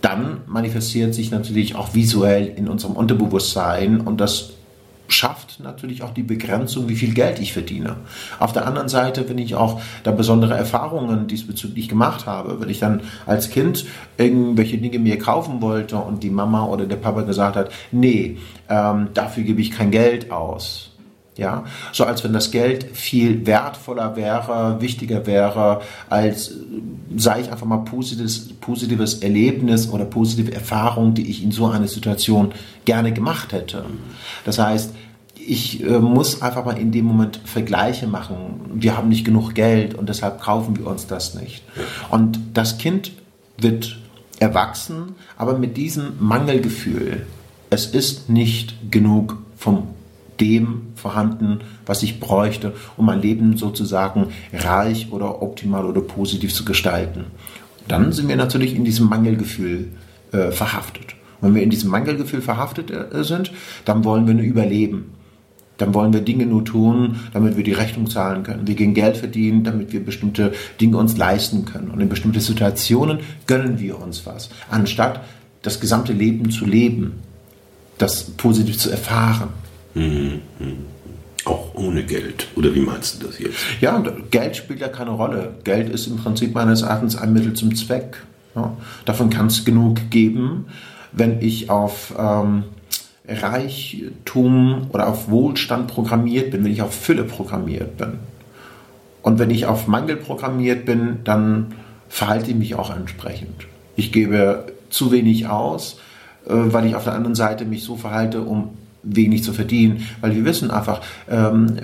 dann 0.00 0.42
manifestiert 0.46 1.14
sich 1.14 1.30
natürlich 1.30 1.74
auch 1.74 1.94
visuell 1.94 2.46
in 2.46 2.68
unserem 2.68 2.94
Unterbewusstsein 2.94 4.00
und 4.00 4.20
das 4.20 4.50
schafft 5.08 5.60
natürlich 5.60 6.02
auch 6.02 6.12
die 6.12 6.22
Begrenzung, 6.22 6.88
wie 6.88 6.94
viel 6.94 7.14
Geld 7.14 7.38
ich 7.40 7.52
verdiene. 7.52 7.96
Auf 8.38 8.52
der 8.52 8.66
anderen 8.66 8.88
Seite, 8.88 9.28
wenn 9.28 9.38
ich 9.38 9.54
auch 9.54 9.80
da 10.02 10.10
besondere 10.10 10.54
Erfahrungen 10.54 11.26
diesbezüglich 11.26 11.88
gemacht 11.88 12.26
habe, 12.26 12.60
wenn 12.60 12.68
ich 12.68 12.78
dann 12.78 13.00
als 13.26 13.50
Kind 13.50 13.86
irgendwelche 14.18 14.76
Dinge 14.76 14.98
mir 14.98 15.18
kaufen 15.18 15.62
wollte 15.62 15.96
und 15.96 16.22
die 16.22 16.30
Mama 16.30 16.66
oder 16.66 16.84
der 16.84 16.96
Papa 16.96 17.22
gesagt 17.22 17.56
hat, 17.56 17.70
nee, 17.90 18.36
ähm, 18.68 19.08
dafür 19.14 19.44
gebe 19.44 19.62
ich 19.62 19.70
kein 19.70 19.90
Geld 19.90 20.30
aus, 20.30 20.90
ja, 21.38 21.64
so 21.92 22.04
als 22.04 22.24
wenn 22.24 22.32
das 22.32 22.50
Geld 22.50 22.84
viel 22.94 23.46
wertvoller 23.46 24.16
wäre, 24.16 24.80
wichtiger 24.80 25.24
wäre, 25.24 25.80
als, 26.10 26.52
sei 27.16 27.42
ich 27.42 27.50
einfach 27.50 27.64
mal, 27.64 27.78
positives, 27.78 28.48
positives 28.60 29.14
Erlebnis 29.20 29.88
oder 29.88 30.04
positive 30.04 30.52
Erfahrung, 30.52 31.14
die 31.14 31.30
ich 31.30 31.42
in 31.44 31.52
so 31.52 31.66
einer 31.68 31.86
Situation 31.86 32.52
gerne 32.84 33.12
gemacht 33.12 33.52
hätte. 33.52 33.84
Das 34.44 34.58
heißt, 34.58 34.94
ich 35.36 35.82
äh, 35.84 36.00
muss 36.00 36.42
einfach 36.42 36.64
mal 36.64 36.76
in 36.76 36.90
dem 36.90 37.04
Moment 37.04 37.40
Vergleiche 37.44 38.08
machen. 38.08 38.60
Wir 38.74 38.96
haben 38.96 39.08
nicht 39.08 39.24
genug 39.24 39.54
Geld 39.54 39.94
und 39.94 40.08
deshalb 40.08 40.40
kaufen 40.42 40.76
wir 40.76 40.88
uns 40.88 41.06
das 41.06 41.34
nicht. 41.34 41.62
Und 42.10 42.40
das 42.52 42.78
Kind 42.78 43.12
wird 43.56 43.96
erwachsen, 44.40 45.14
aber 45.36 45.56
mit 45.56 45.76
diesem 45.76 46.14
Mangelgefühl. 46.18 47.26
Es 47.70 47.86
ist 47.86 48.28
nicht 48.28 48.90
genug 48.90 49.36
vom 49.56 49.88
dem 50.40 50.88
vorhanden, 50.94 51.60
was 51.86 52.02
ich 52.02 52.20
bräuchte, 52.20 52.72
um 52.96 53.06
mein 53.06 53.22
Leben 53.22 53.56
sozusagen 53.56 54.28
reich 54.52 55.08
oder 55.10 55.42
optimal 55.42 55.84
oder 55.84 56.00
positiv 56.00 56.54
zu 56.54 56.64
gestalten. 56.64 57.24
Dann 57.88 58.12
sind 58.12 58.28
wir 58.28 58.36
natürlich 58.36 58.74
in 58.74 58.84
diesem 58.84 59.08
Mangelgefühl 59.08 59.88
äh, 60.32 60.50
verhaftet. 60.50 61.14
Wenn 61.40 61.54
wir 61.54 61.62
in 61.62 61.70
diesem 61.70 61.90
Mangelgefühl 61.90 62.42
verhaftet 62.42 62.90
äh, 62.90 63.24
sind, 63.24 63.52
dann 63.84 64.04
wollen 64.04 64.26
wir 64.26 64.34
nur 64.34 64.44
überleben. 64.44 65.12
Dann 65.78 65.94
wollen 65.94 66.12
wir 66.12 66.20
Dinge 66.20 66.44
nur 66.44 66.64
tun, 66.64 67.20
damit 67.32 67.56
wir 67.56 67.62
die 67.62 67.72
Rechnung 67.72 68.10
zahlen 68.10 68.42
können. 68.42 68.66
Wir 68.66 68.74
gehen 68.74 68.94
Geld 68.94 69.16
verdienen, 69.16 69.62
damit 69.62 69.92
wir 69.92 70.04
bestimmte 70.04 70.52
Dinge 70.80 70.96
uns 70.96 71.16
leisten 71.16 71.64
können. 71.64 71.90
Und 71.90 72.00
in 72.00 72.08
bestimmten 72.08 72.40
Situationen 72.40 73.20
gönnen 73.46 73.78
wir 73.78 74.00
uns 74.00 74.26
was, 74.26 74.50
anstatt 74.70 75.22
das 75.62 75.80
gesamte 75.80 76.12
Leben 76.12 76.50
zu 76.50 76.66
leben, 76.66 77.20
das 77.96 78.24
positiv 78.24 78.78
zu 78.78 78.90
erfahren. 78.90 79.50
Mhm. 79.98 80.40
Auch 81.44 81.74
ohne 81.74 82.04
Geld. 82.04 82.48
Oder 82.56 82.74
wie 82.74 82.80
meinst 82.80 83.22
du 83.22 83.26
das 83.26 83.38
jetzt? 83.38 83.56
Ja, 83.80 84.02
Geld 84.30 84.56
spielt 84.56 84.80
ja 84.80 84.88
keine 84.88 85.10
Rolle. 85.10 85.54
Geld 85.64 85.88
ist 85.88 86.06
im 86.06 86.16
Prinzip 86.16 86.54
meines 86.54 86.82
Erachtens 86.82 87.16
ein 87.16 87.32
Mittel 87.32 87.54
zum 87.54 87.74
Zweck. 87.74 88.22
Ja, 88.54 88.76
davon 89.04 89.30
kann 89.30 89.46
es 89.46 89.64
genug 89.64 90.10
geben, 90.10 90.66
wenn 91.12 91.40
ich 91.40 91.70
auf 91.70 92.14
ähm, 92.18 92.64
Reichtum 93.26 94.88
oder 94.92 95.08
auf 95.08 95.30
Wohlstand 95.30 95.88
programmiert 95.88 96.50
bin, 96.50 96.64
wenn 96.64 96.72
ich 96.72 96.82
auf 96.82 96.94
Fülle 96.94 97.24
programmiert 97.24 97.96
bin. 97.96 98.14
Und 99.22 99.38
wenn 99.38 99.50
ich 99.50 99.66
auf 99.66 99.86
Mangel 99.86 100.16
programmiert 100.16 100.84
bin, 100.86 101.18
dann 101.24 101.74
verhalte 102.08 102.50
ich 102.50 102.56
mich 102.56 102.74
auch 102.74 102.94
entsprechend. 102.94 103.66
Ich 103.96 104.12
gebe 104.12 104.66
zu 104.90 105.12
wenig 105.12 105.46
aus, 105.46 105.98
äh, 106.46 106.52
weil 106.54 106.86
ich 106.86 106.94
auf 106.94 107.04
der 107.04 107.14
anderen 107.14 107.34
Seite 107.34 107.64
mich 107.64 107.84
so 107.84 107.96
verhalte, 107.96 108.42
um 108.42 108.70
wenig 109.02 109.44
zu 109.44 109.52
verdienen, 109.52 110.06
weil 110.20 110.34
wir 110.34 110.44
wissen 110.44 110.70
einfach, 110.70 111.00
ähm, 111.28 111.76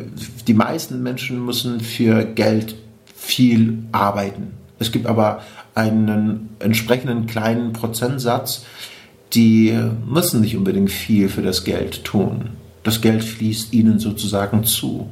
die 0.47 0.55
meisten 0.55 1.03
Menschen 1.03 1.45
müssen 1.45 1.81
für 1.81 2.25
Geld 2.25 2.77
viel 3.15 3.79
arbeiten. 3.93 4.53
Es 4.79 4.93
gibt 4.93 5.07
aber 5.07 5.43
einen 5.75 6.51
entsprechenden 6.59 7.27
kleinen 7.27 7.73
Prozentsatz, 7.73 8.65
die 9.33 9.77
müssen 10.07 10.41
nicht 10.41 10.57
unbedingt 10.57 10.91
viel 10.91 11.29
für 11.29 11.43
das 11.43 11.65
Geld 11.65 12.05
tun. 12.05 12.51
Das 12.83 13.01
Geld 13.01 13.25
fließt 13.25 13.73
ihnen 13.73 13.99
sozusagen 13.99 14.65
zu. 14.65 15.09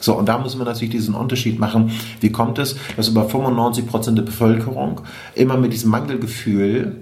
So, 0.00 0.16
und 0.16 0.28
da 0.28 0.38
muss 0.38 0.56
man 0.56 0.66
natürlich 0.66 0.90
diesen 0.90 1.14
Unterschied 1.14 1.58
machen. 1.58 1.90
Wie 2.20 2.32
kommt 2.32 2.58
es, 2.58 2.76
dass 2.96 3.08
über 3.08 3.28
95 3.28 3.86
Prozent 3.86 4.16
der 4.16 4.22
Bevölkerung 4.22 5.02
immer 5.34 5.58
mit 5.58 5.74
diesem 5.74 5.90
Mangelgefühl 5.90 6.96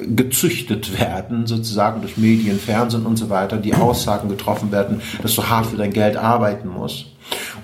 gezüchtet 0.00 0.98
werden, 0.98 1.46
sozusagen 1.46 2.00
durch 2.00 2.16
Medien, 2.16 2.58
Fernsehen 2.58 3.06
und 3.06 3.16
so 3.16 3.30
weiter, 3.30 3.56
die 3.56 3.74
Aussagen 3.74 4.28
getroffen 4.28 4.70
werden, 4.72 5.00
dass 5.22 5.34
du 5.34 5.44
hart 5.44 5.66
für 5.66 5.76
dein 5.76 5.92
Geld 5.92 6.16
arbeiten 6.16 6.68
musst. 6.68 7.06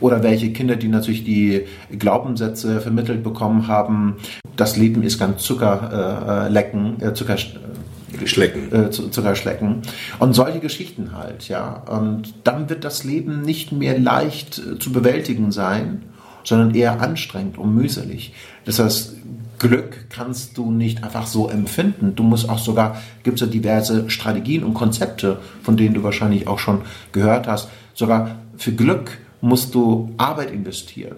Oder 0.00 0.22
welche 0.22 0.52
Kinder, 0.52 0.76
die 0.76 0.88
natürlich 0.88 1.24
die 1.24 1.64
Glaubenssätze 1.98 2.80
vermittelt 2.80 3.22
bekommen 3.22 3.68
haben, 3.68 4.16
das 4.56 4.76
Leben 4.76 5.02
ist 5.02 5.18
ganz 5.18 5.42
Zuckerlecken, 5.42 7.00
äh, 7.00 7.14
Zucker, 7.14 7.36
Schlecken. 8.24 8.72
Äh, 8.72 8.90
Zuckerschlecken. 8.90 9.82
Und 10.18 10.34
solche 10.34 10.60
Geschichten 10.60 11.16
halt, 11.16 11.48
ja. 11.48 11.82
Und 11.88 12.34
dann 12.44 12.68
wird 12.68 12.84
das 12.84 13.04
Leben 13.04 13.42
nicht 13.42 13.72
mehr 13.72 13.98
leicht 13.98 14.58
äh, 14.58 14.78
zu 14.78 14.92
bewältigen 14.92 15.50
sein, 15.50 16.02
sondern 16.44 16.74
eher 16.74 17.00
anstrengend 17.00 17.58
und 17.58 17.74
mühselig. 17.74 18.34
Das 18.64 18.78
heißt, 18.78 19.13
Glück 19.58 20.06
kannst 20.10 20.56
du 20.58 20.70
nicht 20.70 21.02
einfach 21.04 21.26
so 21.26 21.48
empfinden. 21.48 22.14
Du 22.14 22.22
musst 22.22 22.48
auch 22.48 22.58
sogar, 22.58 23.00
gibt 23.22 23.36
es 23.36 23.40
ja 23.40 23.46
diverse 23.46 24.10
Strategien 24.10 24.64
und 24.64 24.74
Konzepte, 24.74 25.38
von 25.62 25.76
denen 25.76 25.94
du 25.94 26.02
wahrscheinlich 26.02 26.46
auch 26.46 26.58
schon 26.58 26.82
gehört 27.12 27.46
hast. 27.46 27.68
Sogar 27.94 28.36
für 28.56 28.72
Glück 28.72 29.18
musst 29.40 29.74
du 29.74 30.10
Arbeit 30.16 30.50
investieren. 30.50 31.16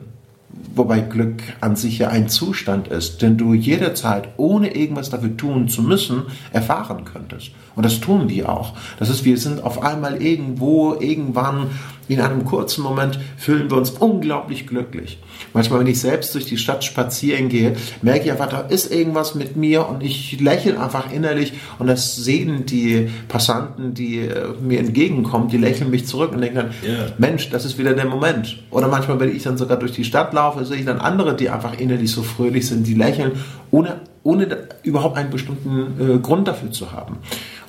Wobei 0.74 1.00
Glück 1.00 1.42
an 1.60 1.76
sich 1.76 1.98
ja 1.98 2.08
ein 2.08 2.28
Zustand 2.28 2.88
ist, 2.88 3.20
den 3.20 3.36
du 3.36 3.52
jederzeit, 3.54 4.28
ohne 4.36 4.74
irgendwas 4.74 5.10
dafür 5.10 5.36
tun 5.36 5.68
zu 5.68 5.82
müssen, 5.82 6.22
erfahren 6.52 7.04
könntest. 7.04 7.50
Und 7.74 7.84
das 7.84 8.00
tun 8.00 8.28
wir 8.28 8.48
auch. 8.48 8.74
Das 8.98 9.10
ist, 9.10 9.24
wir 9.24 9.36
sind 9.38 9.62
auf 9.62 9.82
einmal 9.82 10.22
irgendwo, 10.22 10.94
irgendwann 10.94 11.68
in 12.08 12.20
einem 12.20 12.44
kurzen 12.44 12.82
Moment 12.82 13.18
fühlen 13.36 13.70
wir 13.70 13.76
uns 13.76 13.90
unglaublich 13.90 14.66
glücklich. 14.66 15.18
Manchmal, 15.52 15.80
wenn 15.80 15.86
ich 15.86 16.00
selbst 16.00 16.34
durch 16.34 16.46
die 16.46 16.56
Stadt 16.56 16.84
spazieren 16.84 17.48
gehe, 17.48 17.76
merke 18.02 18.26
ich 18.26 18.30
einfach, 18.30 18.48
da 18.48 18.60
ist 18.60 18.92
irgendwas 18.92 19.34
mit 19.34 19.56
mir 19.56 19.88
und 19.88 20.02
ich 20.02 20.40
lächle 20.40 20.80
einfach 20.80 21.12
innerlich 21.12 21.52
und 21.78 21.86
das 21.86 22.16
sehen 22.16 22.66
die 22.66 23.08
Passanten, 23.28 23.94
die 23.94 24.20
äh, 24.20 24.48
mir 24.60 24.78
entgegenkommen, 24.78 25.48
die 25.48 25.58
lächeln 25.58 25.90
mich 25.90 26.06
zurück 26.06 26.32
und 26.32 26.40
denken 26.40 26.56
dann, 26.56 26.70
yeah. 26.84 27.12
Mensch, 27.18 27.50
das 27.50 27.64
ist 27.64 27.78
wieder 27.78 27.94
der 27.94 28.06
Moment. 28.06 28.58
Oder 28.70 28.88
manchmal, 28.88 29.18
wenn 29.20 29.34
ich 29.34 29.42
dann 29.42 29.56
sogar 29.56 29.78
durch 29.78 29.92
die 29.92 30.04
Stadt 30.04 30.32
laufe, 30.32 30.64
sehe 30.64 30.78
ich 30.78 30.84
dann 30.84 30.98
andere, 30.98 31.34
die 31.34 31.50
einfach 31.50 31.78
innerlich 31.78 32.10
so 32.10 32.22
fröhlich 32.22 32.66
sind, 32.66 32.86
die 32.86 32.94
lächeln, 32.94 33.32
ohne, 33.70 34.00
ohne 34.22 34.68
überhaupt 34.82 35.16
einen 35.16 35.30
bestimmten 35.30 36.16
äh, 36.16 36.18
Grund 36.18 36.48
dafür 36.48 36.70
zu 36.70 36.92
haben. 36.92 37.18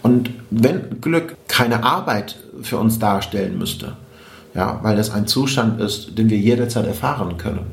Und 0.03 0.29
wenn 0.49 1.01
Glück 1.01 1.35
keine 1.47 1.83
Arbeit 1.83 2.37
für 2.61 2.77
uns 2.77 2.99
darstellen 2.99 3.57
müsste, 3.57 3.93
ja, 4.57 4.79
weil 4.81 4.97
das 4.97 5.11
ein 5.11 5.27
Zustand 5.27 5.79
ist, 5.79 6.17
den 6.17 6.31
wir 6.31 6.37
jederzeit 6.37 6.87
erfahren 6.87 7.37
können. 7.37 7.67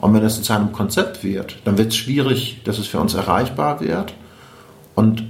Und 0.00 0.14
wenn 0.14 0.24
es 0.24 0.40
zu 0.40 0.52
einem 0.52 0.72
Konzept 0.72 1.24
wird, 1.24 1.58
dann 1.64 1.76
wird 1.76 1.88
es 1.88 1.96
schwierig, 1.96 2.62
dass 2.64 2.78
es 2.78 2.86
für 2.86 3.00
uns 3.00 3.14
erreichbar 3.14 3.80
wird. 3.80 4.14
Und 4.94 5.24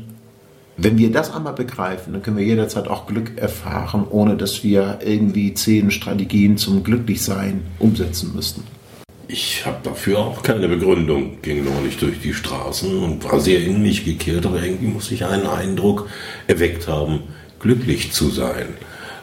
wenn 0.77 0.99
wir 0.99 1.11
das 1.11 1.35
einmal 1.35 1.55
begreifen, 1.55 2.13
dann 2.13 2.23
können 2.23 2.37
wir 2.37 2.45
jederzeit 2.45 2.87
auch 2.87 3.07
Glück 3.07 3.33
erfahren, 3.37 4.07
ohne 4.09 4.37
dass 4.37 4.63
wir 4.63 4.99
irgendwie 5.05 5.55
zehn 5.55 5.91
Strategien 5.91 6.59
zum 6.59 6.85
Glücklichsein 6.85 7.63
umsetzen 7.79 8.33
müssten. 8.35 8.63
Ich 9.27 9.65
habe 9.65 9.79
dafür 9.83 10.19
auch 10.19 10.43
keine 10.43 10.69
Begründung, 10.69 11.41
ging 11.41 11.65
neulich 11.65 11.97
durch 11.97 12.21
die 12.21 12.35
Straßen 12.35 12.99
und 12.99 13.25
war 13.25 13.41
sehr 13.41 13.63
in 13.63 13.81
mich 13.81 14.05
gekehrt, 14.05 14.45
aber 14.45 14.63
irgendwie 14.63 14.89
muss 14.89 15.11
ich 15.11 15.25
einen 15.25 15.47
Eindruck 15.47 16.09
erweckt 16.47 16.89
haben, 16.89 17.21
glücklich 17.59 18.13
zu 18.13 18.29
sein. 18.29 18.75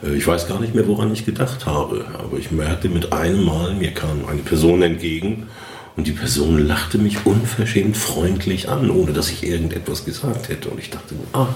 Äh, 0.04 0.16
ich 0.16 0.28
weiß 0.28 0.48
gar 0.48 0.60
nicht 0.60 0.76
mehr, 0.76 0.88
woran 0.88 1.12
ich 1.12 1.26
gedacht 1.26 1.66
habe, 1.66 2.06
aber 2.18 2.38
ich 2.38 2.52
merkte 2.52 2.90
mit 2.90 3.14
einem 3.14 3.44
Mal, 3.44 3.74
mir 3.74 3.92
kam 3.92 4.26
eine 4.28 4.42
Person 4.42 4.82
entgegen 4.82 5.48
und 5.96 6.06
die 6.06 6.12
Person 6.12 6.60
lachte 6.60 6.98
mich 6.98 7.26
unverschämt 7.26 7.98
freundlich 7.98 8.70
an, 8.70 8.92
ohne 8.92 9.14
dass 9.14 9.32
ich 9.32 9.44
irgendetwas 9.44 10.06
gesagt 10.06 10.50
hätte. 10.50 10.70
Und 10.70 10.80
ich 10.80 10.92
dachte, 10.92 11.16
ah, 11.34 11.48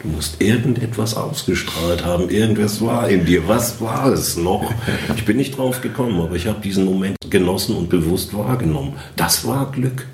du 0.00 0.08
musst 0.08 0.40
irgendetwas 0.40 1.16
ausgestrahlt 1.16 2.04
haben, 2.04 2.30
irgendwas 2.30 2.80
war 2.80 3.08
in 3.08 3.24
dir. 3.24 3.48
Was 3.48 3.80
war 3.80 4.06
es 4.12 4.36
noch? 4.36 4.72
Ich 5.16 5.24
bin 5.24 5.36
nicht 5.36 5.58
drauf 5.58 5.80
gekommen, 5.80 6.20
aber 6.20 6.36
ich 6.36 6.46
habe 6.46 6.60
diesen 6.60 6.84
Moment 6.84 7.16
genossen 7.28 7.74
und 7.76 7.88
bewusst 7.88 8.36
wahrgenommen. 8.36 8.94
Das 9.16 9.44
war 9.46 9.72
Glück. 9.72 10.06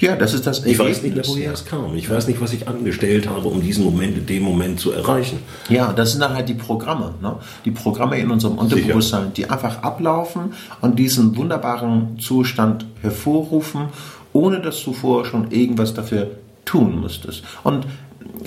Ja, 0.00 0.16
das 0.16 0.34
ist 0.34 0.46
das 0.46 0.60
Ergebnis. 0.60 0.98
Ich 0.98 1.04
weiß 1.04 1.14
nicht 1.14 1.28
woher 1.28 1.52
es 1.52 1.64
kam. 1.64 1.94
Ich 1.96 2.10
weiß 2.10 2.26
nicht, 2.28 2.40
was 2.40 2.52
ich 2.52 2.68
angestellt 2.68 3.28
habe, 3.28 3.48
um 3.48 3.60
diesen 3.60 3.84
Moment 3.84 4.16
in 4.18 4.26
dem 4.26 4.42
Moment 4.42 4.80
zu 4.80 4.92
erreichen. 4.92 5.38
Ja, 5.68 5.92
das 5.92 6.12
sind 6.12 6.20
dann 6.20 6.34
halt 6.34 6.48
die 6.48 6.54
Programme. 6.54 7.14
Ne? 7.20 7.36
Die 7.64 7.70
Programme 7.70 8.18
in 8.18 8.30
unserem 8.30 8.58
Unterbewusstsein, 8.58 9.22
Sicher. 9.22 9.32
die 9.36 9.50
einfach 9.50 9.82
ablaufen 9.82 10.54
und 10.80 10.98
diesen 10.98 11.36
wunderbaren 11.36 12.18
Zustand 12.18 12.86
hervorrufen, 13.02 13.88
ohne 14.32 14.60
dass 14.60 14.82
du 14.84 14.92
vorher 14.92 15.30
schon 15.30 15.50
irgendwas 15.50 15.94
dafür 15.94 16.32
tun 16.64 17.00
müsstest. 17.00 17.42
Und 17.62 17.86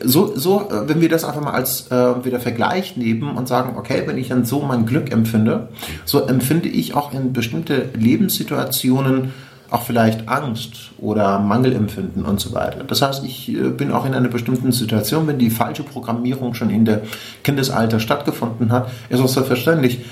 so, 0.04 0.36
so, 0.36 0.70
äh, 0.70 0.88
wenn 0.88 1.02
wir 1.02 1.10
das 1.10 1.24
einfach 1.24 1.42
mal 1.42 1.52
als 1.52 1.88
äh, 1.92 2.26
wieder 2.26 2.40
Vergleich 2.40 2.98
nehmen 2.98 3.36
und 3.36 3.48
sagen, 3.48 3.78
okay, 3.78 4.04
wenn 4.06 4.18
ich 4.18 4.30
dann 4.30 4.46
so 4.46 4.62
mein 4.62 4.86
Glück 4.86 5.12
empfinde, 5.12 5.70
so 6.06 6.26
empfinde 6.26 6.70
ich 6.70 6.96
auch 6.96 7.14
in 7.14 7.34
bestimmte 7.34 7.90
Lebenssituationen 7.96 9.34
auch 9.70 9.84
vielleicht 9.84 10.28
Angst 10.30 10.92
oder 10.98 11.40
Mangelempfinden 11.40 12.24
und 12.26 12.40
so 12.40 12.54
weiter. 12.54 12.84
Das 12.84 13.02
heißt, 13.02 13.24
ich 13.24 13.50
äh, 13.50 13.70
bin 13.70 13.92
auch 13.92 14.06
in 14.06 14.14
einer 14.14 14.30
bestimmten 14.30 14.72
Situation, 14.72 15.28
wenn 15.28 15.40
die 15.40 15.50
falsche 15.50 15.84
Programmierung 15.84 16.54
schon 16.54 16.70
in 16.70 16.86
der 16.86 17.02
Kindesalter 17.44 18.00
stattgefunden 18.00 18.72
hat, 18.72 18.90
ist 19.10 19.20
auch 19.20 19.28
selbstverständlich, 19.28 20.06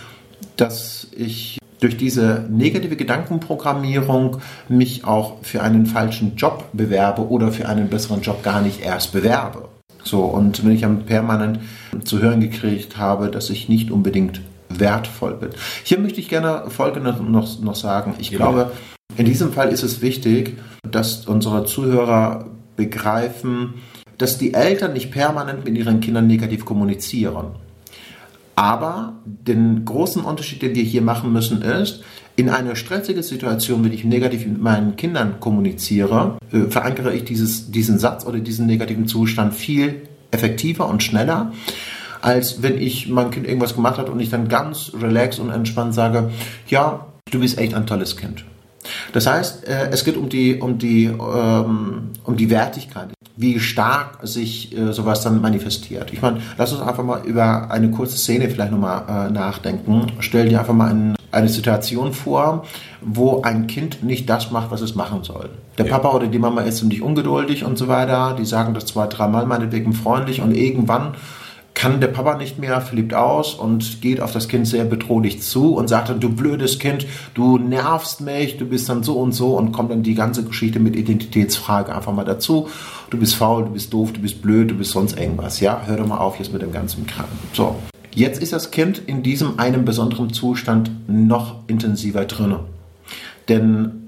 dass 0.58 1.08
ich 1.16 1.60
durch 1.80 1.98
diese 1.98 2.46
negative 2.50 2.96
Gedankenprogrammierung 2.96 4.38
mich 4.70 5.06
auch 5.06 5.38
für 5.42 5.62
einen 5.62 5.86
falschen 5.86 6.36
Job 6.36 6.66
bewerbe 6.74 7.28
oder 7.28 7.52
für 7.52 7.68
einen 7.68 7.90
besseren 7.90 8.22
Job 8.22 8.44
gar 8.44 8.62
nicht 8.62 8.82
erst 8.82 9.12
bewerbe. 9.12 9.68
So, 10.04 10.22
und 10.22 10.64
wenn 10.64 10.72
ich 10.72 10.82
dann 10.82 11.06
permanent 11.06 11.60
zu 12.04 12.22
hören 12.22 12.40
gekriegt 12.40 12.98
habe, 12.98 13.30
dass 13.30 13.50
ich 13.50 13.70
nicht 13.70 13.92
unbedingt 13.92 14.42
wertvoll 14.70 15.34
bin. 15.34 15.50
Hier 15.84 16.00
möchte 16.00 16.20
ich 16.20 16.30
gerne 16.30 16.66
Folgendes 16.70 17.16
noch, 17.20 17.60
noch 17.60 17.76
sagen. 17.76 18.16
Ich 18.20 18.30
ja. 18.30 18.38
glaube, 18.38 18.72
in 19.18 19.26
diesem 19.26 19.54
Fall 19.54 19.70
ist 19.70 19.84
es 19.84 20.02
wichtig, 20.02 20.58
dass 20.90 21.26
unsere 21.26 21.66
Zuhörer 21.66 22.50
begreifen, 22.76 23.76
dass 24.18 24.38
die 24.38 24.54
Eltern 24.54 24.94
nicht 24.94 25.12
permanent 25.12 25.66
mit 25.66 25.78
ihren 25.78 26.00
Kindern 26.00 26.28
negativ 26.28 26.66
kommunizieren. 26.66 27.56
Aber 28.56 29.14
den 29.26 29.84
großen 29.84 30.24
Unterschied, 30.24 30.62
den 30.62 30.76
wir 30.76 30.84
hier 30.84 31.02
machen 31.02 31.34
müssen, 31.34 31.62
ist, 31.62 32.04
in 32.38 32.50
einer 32.50 32.76
stressigen 32.76 33.24
Situation, 33.24 33.84
wenn 33.84 33.94
ich 33.94 34.04
negativ 34.04 34.46
mit 34.46 34.62
meinen 34.62 34.96
Kindern 34.96 35.40
kommuniziere, 35.40 36.38
äh, 36.52 36.70
verankere 36.70 37.14
ich 37.14 37.24
dieses, 37.26 37.72
diesen 37.72 38.00
Satz 38.00 38.26
oder 38.26 38.40
diesen 38.40 38.66
negativen 38.66 39.08
Zustand 39.08 39.54
viel 39.54 40.04
effektiver 40.32 40.88
und 40.88 41.04
schneller, 41.04 41.54
als 42.22 42.62
wenn 42.62 42.78
ich 42.78 43.08
mein 43.08 43.32
Kind 43.32 43.48
irgendwas 43.48 43.76
gemacht 43.76 43.98
hat 43.98 44.10
und 44.10 44.20
ich 44.20 44.30
dann 44.30 44.48
ganz 44.48 44.92
relaxed 45.00 45.40
und 45.40 45.50
entspannt 45.50 45.94
sage, 45.94 46.32
ja, 46.68 47.08
du 47.32 47.40
bist 47.40 47.58
echt 47.58 47.74
ein 47.74 47.88
tolles 47.88 48.18
Kind. 48.18 48.44
Das 49.14 49.28
heißt, 49.28 49.68
äh, 49.68 49.90
es 49.92 50.04
geht 50.04 50.18
um 50.18 50.30
die, 50.30 50.56
um 50.56 50.78
die, 50.78 51.06
ähm, 51.06 52.12
um 52.24 52.36
die 52.36 52.50
Wertigkeit, 52.50 53.10
wie 53.38 53.60
stark 53.60 54.20
sich 54.24 54.78
äh, 54.78 54.94
sowas 54.94 55.22
dann 55.22 55.42
manifestiert. 55.42 56.14
Ich 56.14 56.22
meine, 56.22 56.42
lass 56.58 56.72
uns 56.72 56.82
einfach 56.82 57.04
mal 57.04 57.22
über 57.26 57.70
eine 57.72 57.92
kurze 57.92 58.18
Szene 58.18 58.50
vielleicht 58.50 58.72
nochmal 58.72 59.28
äh, 59.28 59.32
nachdenken. 59.32 60.14
Stell 60.20 60.50
dir 60.50 60.60
einfach 60.60 60.74
mal 60.74 60.90
ein, 60.90 61.16
eine 61.32 61.50
Situation 61.50 62.14
vor, 62.14 62.66
wo 63.02 63.42
ein 63.42 63.68
Kind 63.68 64.04
nicht 64.04 64.30
das 64.30 64.52
macht, 64.52 64.72
was 64.72 64.82
es 64.82 64.96
machen 64.96 65.24
soll. 65.24 65.50
Der 65.78 65.86
ja. 65.86 65.92
Papa 65.92 66.16
oder 66.16 66.28
die 66.28 66.40
Mama 66.40 66.62
ist 66.62 66.78
ziemlich 66.78 67.02
ungeduldig 67.02 67.64
und 67.64 67.78
so 67.78 67.88
weiter. 67.88 68.36
Die 68.38 68.46
sagen 68.46 68.74
das 68.74 68.86
zwei, 68.86 69.08
dreimal 69.08 69.46
meinetwegen 69.46 69.94
freundlich 69.94 70.42
und 70.42 70.56
irgendwann 70.56 71.16
kann 71.76 72.00
der 72.00 72.08
Papa 72.08 72.38
nicht 72.38 72.58
mehr, 72.58 72.82
flippt 72.82 73.14
aus 73.14 73.54
und 73.54 74.02
geht 74.02 74.22
auf 74.22 74.32
das 74.32 74.48
Kind 74.48 74.66
sehr 74.66 74.86
bedrohlich 74.86 75.42
zu 75.42 75.76
und 75.76 75.90
sagt 75.90 76.10
dann, 76.10 76.22
du 76.22 76.30
blödes 76.30 76.80
Kind, 76.80 77.06
du 77.34 77.58
nervst 77.58 78.22
mich, 78.22 78.58
du 78.58 78.66
bist 78.66 78.90
dann 78.90 79.04
so 79.04 79.20
und 79.20 79.34
so 79.34 79.56
und 79.58 79.74
kommt 79.74 79.92
dann 79.92 80.02
die 80.02 80.16
ganze 80.16 80.44
Geschichte 80.46 80.80
mit 80.80 80.96
Identitätsfrage 80.96 81.94
einfach 81.94 82.14
mal 82.14 82.24
dazu. 82.24 82.70
Du 83.10 83.18
bist 83.20 83.36
faul, 83.36 83.66
du 83.66 83.72
bist 83.72 83.94
doof, 83.94 84.14
du 84.14 84.22
bist 84.22 84.42
blöd, 84.42 84.72
du 84.72 84.76
bist 84.76 84.92
sonst 84.92 85.20
irgendwas. 85.20 85.60
Ja, 85.60 85.82
hör 85.86 85.98
doch 85.98 86.08
mal 86.08 86.18
auf 86.18 86.40
jetzt 86.40 86.54
mit 86.54 86.62
dem 86.62 86.72
ganzen 86.72 87.06
Kram. 87.06 87.28
So. 87.54 87.76
Jetzt 88.14 88.42
ist 88.42 88.54
das 88.54 88.72
Kind 88.72 89.02
in 89.06 89.22
diesem 89.22 89.60
einen 89.60 89.84
besonderen 89.84 90.32
Zustand 90.32 90.90
noch 91.08 91.58
intensiver 91.68 92.24
drin. 92.24 92.56
Denn 93.50 94.05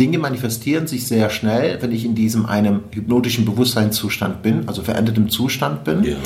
Dinge 0.00 0.18
manifestieren 0.18 0.86
sich 0.86 1.06
sehr 1.06 1.28
schnell, 1.28 1.80
wenn 1.82 1.92
ich 1.92 2.06
in 2.06 2.14
diesem 2.14 2.46
einem 2.46 2.80
hypnotischen 2.90 3.44
Bewusstseinszustand 3.44 4.42
bin, 4.42 4.66
also 4.66 4.82
verändertem 4.82 5.28
Zustand 5.28 5.84
bin. 5.84 6.02
Ja. 6.02 6.16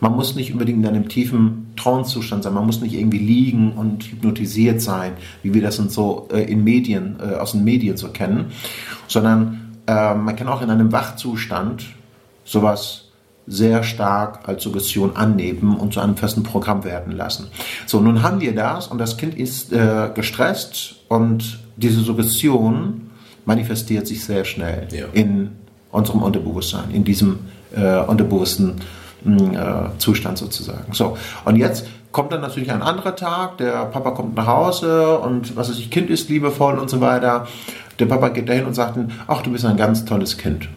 Man 0.00 0.16
muss 0.16 0.34
nicht 0.34 0.52
unbedingt 0.52 0.78
in 0.78 0.86
einem 0.86 1.10
tiefen 1.10 1.66
Trancezustand 1.76 2.42
sein, 2.42 2.54
man 2.54 2.64
muss 2.64 2.80
nicht 2.80 2.94
irgendwie 2.94 3.18
liegen 3.18 3.72
und 3.72 4.04
hypnotisiert 4.04 4.80
sein, 4.80 5.12
wie 5.42 5.52
wir 5.52 5.60
das 5.60 5.76
so 5.76 6.28
äh, 6.32 6.50
in 6.50 6.64
Medien, 6.64 7.16
äh, 7.20 7.34
aus 7.34 7.52
den 7.52 7.64
Medien 7.64 7.98
so 7.98 8.08
kennen, 8.08 8.46
sondern 9.08 9.76
äh, 9.86 10.14
man 10.14 10.34
kann 10.34 10.48
auch 10.48 10.62
in 10.62 10.70
einem 10.70 10.90
Wachzustand 10.90 11.84
sowas 12.44 13.10
sehr 13.46 13.82
stark 13.82 14.48
als 14.48 14.62
Suggestion 14.62 15.16
annehmen 15.16 15.76
und 15.76 15.92
zu 15.92 16.00
einem 16.00 16.16
festen 16.16 16.44
Programm 16.44 16.82
werden 16.84 17.12
lassen. 17.12 17.48
So, 17.84 18.00
nun 18.00 18.22
haben 18.22 18.40
wir 18.40 18.54
das 18.54 18.86
und 18.88 18.96
das 18.98 19.18
Kind 19.18 19.34
ist 19.34 19.70
äh, 19.72 20.10
gestresst 20.14 20.96
und 21.08 21.58
diese 21.76 22.00
Suggestion 22.00 23.07
manifestiert 23.48 24.06
sich 24.06 24.22
sehr 24.22 24.44
schnell 24.44 24.86
ja. 24.92 25.06
in 25.14 25.52
unserem 25.90 26.22
Unterbewusstsein, 26.22 26.90
in 26.92 27.02
diesem 27.02 27.38
äh, 27.74 27.96
unterbewussten 27.96 28.74
hm, 29.24 29.54
äh, 29.54 29.98
Zustand 29.98 30.36
sozusagen. 30.36 30.92
So, 30.92 31.16
und 31.46 31.56
jetzt 31.56 31.86
kommt 32.12 32.30
dann 32.30 32.42
natürlich 32.42 32.70
ein 32.70 32.82
anderer 32.82 33.16
Tag, 33.16 33.56
der 33.56 33.86
Papa 33.86 34.10
kommt 34.10 34.36
nach 34.36 34.46
Hause 34.46 35.18
und 35.18 35.56
was 35.56 35.70
weiß 35.70 35.78
ich, 35.78 35.90
Kind 35.90 36.10
ist 36.10 36.28
liebevoll 36.28 36.78
und 36.78 36.90
so 36.90 37.00
weiter. 37.00 37.48
Der 37.98 38.04
Papa 38.04 38.28
geht 38.28 38.50
dahin 38.50 38.66
und 38.66 38.74
sagt, 38.74 38.98
ach, 39.26 39.40
du 39.40 39.50
bist 39.50 39.64
ein 39.64 39.78
ganz 39.78 40.04
tolles 40.04 40.36
Kind. 40.36 40.68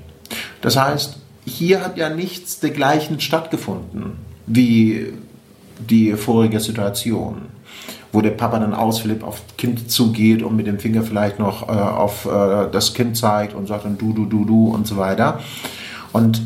Das 0.62 0.78
heißt, 0.78 1.18
hier 1.46 1.84
hat 1.84 1.98
ja 1.98 2.10
nichts 2.10 2.62
dergleichen 2.62 3.20
stattgefunden 3.20 4.14
wie 4.48 5.14
die 5.78 6.14
vorige 6.14 6.62
Situation 6.62 7.42
wo 8.12 8.22
der 8.22 8.32
Papa 8.32 8.60
dann 8.60 8.74
ausflippt, 8.74 9.24
auf 9.24 9.42
das 9.48 9.58
Kind 9.58 9.92
zugeht 9.92 10.44
und 10.44 10.56
mit 10.56 10.68
dem 10.68 10.80
Finger 10.80 11.04
vielleicht 11.04 11.40
noch 11.40 11.70
äh, 11.70 11.72
auf 11.72 12.26
äh, 12.26 12.70
das 12.72 12.94
Kind 12.94 13.18
zeigt 13.18 13.54
und 13.54 13.68
sagt 13.68 13.86
dann 13.86 13.98
du, 13.98 14.14
du, 14.14 14.26
du, 14.26 14.46
du 14.46 14.70
und 14.70 14.86
so 14.88 14.98
weiter. 14.98 15.40
Und 16.12 16.42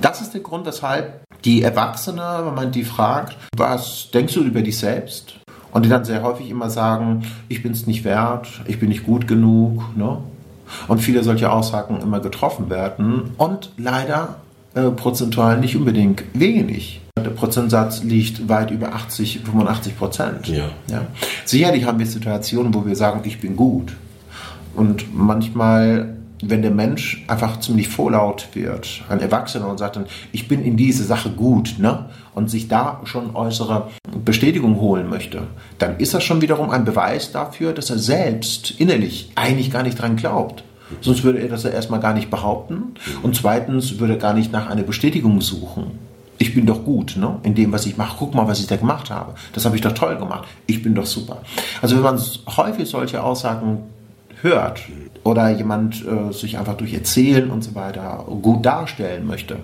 das 0.00 0.20
ist 0.20 0.34
der 0.34 0.40
Grund, 0.40 0.66
weshalb 0.66 1.22
die 1.44 1.62
Erwachsene, 1.62 2.42
wenn 2.44 2.54
man 2.54 2.72
die 2.72 2.84
fragt, 2.84 3.36
was 3.56 4.08
denkst 4.12 4.34
du 4.34 4.42
über 4.42 4.62
dich 4.62 4.78
selbst? 4.78 5.36
Und 5.72 5.84
die 5.84 5.88
dann 5.88 6.04
sehr 6.04 6.22
häufig 6.22 6.48
immer 6.50 6.70
sagen, 6.70 7.26
ich 7.48 7.62
bin 7.62 7.72
es 7.72 7.86
nicht 7.86 8.04
wert, 8.04 8.48
ich 8.66 8.78
bin 8.78 8.88
nicht 8.88 9.04
gut 9.04 9.26
genug. 9.26 9.82
Ne? 9.96 10.18
Und 10.88 11.00
viele 11.00 11.22
solche 11.22 11.50
Aussagen 11.50 12.00
immer 12.00 12.20
getroffen 12.20 12.70
werden 12.70 13.32
und 13.36 13.70
leider 13.76 14.36
äh, 14.74 14.90
prozentual 14.90 15.58
nicht 15.58 15.76
unbedingt 15.76 16.24
wenig. 16.32 17.03
Der 17.16 17.30
Prozentsatz 17.30 18.02
liegt 18.02 18.48
weit 18.48 18.72
über 18.72 18.92
80, 18.92 19.42
85 19.44 19.96
Prozent. 19.96 20.48
Ja. 20.48 20.70
Ja. 20.90 21.06
Sicherlich 21.44 21.84
haben 21.84 22.00
wir 22.00 22.06
Situationen, 22.06 22.74
wo 22.74 22.84
wir 22.84 22.96
sagen, 22.96 23.20
ich 23.22 23.40
bin 23.40 23.54
gut. 23.54 23.92
Und 24.74 25.14
manchmal, 25.14 26.16
wenn 26.42 26.62
der 26.62 26.72
Mensch 26.72 27.24
einfach 27.28 27.60
ziemlich 27.60 27.86
vorlaut 27.86 28.48
wird, 28.54 29.04
ein 29.08 29.20
Erwachsener 29.20 29.68
und 29.68 29.78
sagt 29.78 29.94
dann, 29.94 30.06
ich 30.32 30.48
bin 30.48 30.64
in 30.64 30.76
diese 30.76 31.04
Sache 31.04 31.30
gut, 31.30 31.76
ne? 31.78 32.06
und 32.34 32.50
sich 32.50 32.66
da 32.66 33.00
schon 33.04 33.36
äußere 33.36 33.90
Bestätigung 34.24 34.80
holen 34.80 35.08
möchte, 35.08 35.46
dann 35.78 35.98
ist 35.98 36.14
das 36.14 36.24
schon 36.24 36.42
wiederum 36.42 36.70
ein 36.70 36.84
Beweis 36.84 37.30
dafür, 37.30 37.72
dass 37.72 37.90
er 37.90 37.98
selbst 38.00 38.72
innerlich 38.80 39.30
eigentlich 39.36 39.70
gar 39.70 39.84
nicht 39.84 40.00
dran 40.00 40.16
glaubt. 40.16 40.64
Sonst 41.00 41.22
würde 41.22 41.38
er 41.38 41.48
das 41.48 41.62
ja 41.62 41.70
erstmal 41.70 42.00
gar 42.00 42.12
nicht 42.12 42.28
behaupten. 42.28 42.94
Und 43.22 43.36
zweitens 43.36 44.00
würde 44.00 44.14
er 44.14 44.18
gar 44.18 44.34
nicht 44.34 44.50
nach 44.50 44.68
einer 44.68 44.82
Bestätigung 44.82 45.40
suchen 45.40 46.03
ich 46.44 46.54
bin 46.54 46.66
doch 46.66 46.84
gut 46.84 47.16
ne? 47.16 47.38
in 47.42 47.54
dem, 47.54 47.72
was 47.72 47.86
ich 47.86 47.96
mache. 47.96 48.16
Guck 48.18 48.34
mal, 48.34 48.46
was 48.46 48.60
ich 48.60 48.66
da 48.66 48.76
gemacht 48.76 49.10
habe. 49.10 49.34
Das 49.54 49.64
habe 49.64 49.76
ich 49.76 49.82
doch 49.82 49.92
toll 49.92 50.16
gemacht. 50.16 50.46
Ich 50.66 50.82
bin 50.82 50.94
doch 50.94 51.06
super. 51.06 51.38
Also 51.80 51.96
wenn 51.96 52.02
man 52.02 52.20
häufig 52.58 52.86
solche 52.86 53.22
Aussagen 53.22 53.84
hört 54.42 54.82
oder 55.22 55.48
jemand 55.48 56.04
äh, 56.06 56.34
sich 56.34 56.58
einfach 56.58 56.76
durch 56.76 56.92
Erzählen 56.92 57.50
und 57.50 57.64
so 57.64 57.74
weiter 57.74 58.26
gut 58.42 58.66
darstellen 58.66 59.26
möchte, 59.26 59.56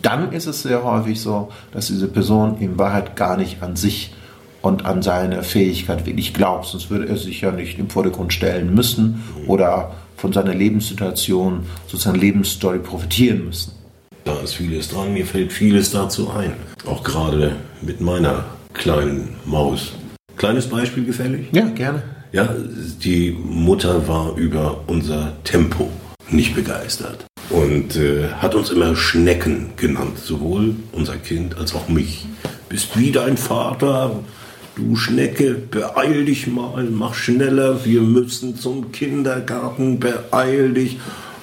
dann 0.00 0.32
ist 0.32 0.46
es 0.46 0.62
sehr 0.62 0.82
häufig 0.82 1.20
so, 1.20 1.50
dass 1.72 1.88
diese 1.88 2.08
Person 2.08 2.56
in 2.58 2.78
Wahrheit 2.78 3.14
gar 3.14 3.36
nicht 3.36 3.62
an 3.62 3.76
sich 3.76 4.14
und 4.62 4.86
an 4.86 5.02
seine 5.02 5.42
Fähigkeit 5.42 6.06
wirklich 6.06 6.32
glaubt. 6.32 6.64
Sonst 6.64 6.88
würde 6.88 7.06
er 7.06 7.18
sich 7.18 7.42
ja 7.42 7.50
nicht 7.50 7.78
im 7.78 7.90
Vordergrund 7.90 8.32
stellen 8.32 8.74
müssen 8.74 9.22
oder 9.46 9.92
von 10.16 10.32
seiner 10.32 10.54
Lebenssituation, 10.54 11.66
sozusagen 11.86 12.18
Lebensstory 12.18 12.78
profitieren 12.78 13.44
müssen. 13.44 13.77
Da 14.24 14.40
ist 14.40 14.54
vieles 14.54 14.88
dran, 14.88 15.14
mir 15.14 15.26
fällt 15.26 15.52
vieles 15.52 15.90
dazu 15.90 16.30
ein. 16.30 16.54
Auch 16.86 17.02
gerade 17.02 17.56
mit 17.80 18.00
meiner 18.00 18.44
kleinen 18.74 19.36
Maus. 19.44 19.92
Kleines 20.36 20.68
Beispiel 20.68 21.04
gefällig? 21.04 21.48
Ja, 21.52 21.66
gerne. 21.66 22.02
Ja, 22.32 22.54
die 23.02 23.30
Mutter 23.42 24.06
war 24.06 24.36
über 24.36 24.84
unser 24.86 25.32
Tempo 25.44 25.90
nicht 26.30 26.54
begeistert 26.54 27.24
und 27.48 27.96
äh, 27.96 28.28
hat 28.28 28.54
uns 28.54 28.70
immer 28.70 28.94
Schnecken 28.94 29.70
genannt, 29.76 30.18
sowohl 30.18 30.76
unser 30.92 31.16
Kind 31.16 31.56
als 31.56 31.74
auch 31.74 31.88
mich. 31.88 32.26
Bist 32.68 32.98
wie 32.98 33.10
dein 33.12 33.38
Vater, 33.38 34.20
du 34.76 34.94
Schnecke, 34.94 35.54
beeil 35.54 36.26
dich 36.26 36.46
mal, 36.46 36.84
mach 36.84 37.14
schneller, 37.14 37.84
wir 37.86 38.02
müssen 38.02 38.56
zum 38.56 38.92
Kindergarten, 38.92 39.98
beeil 39.98 40.74
dich. 40.74 40.98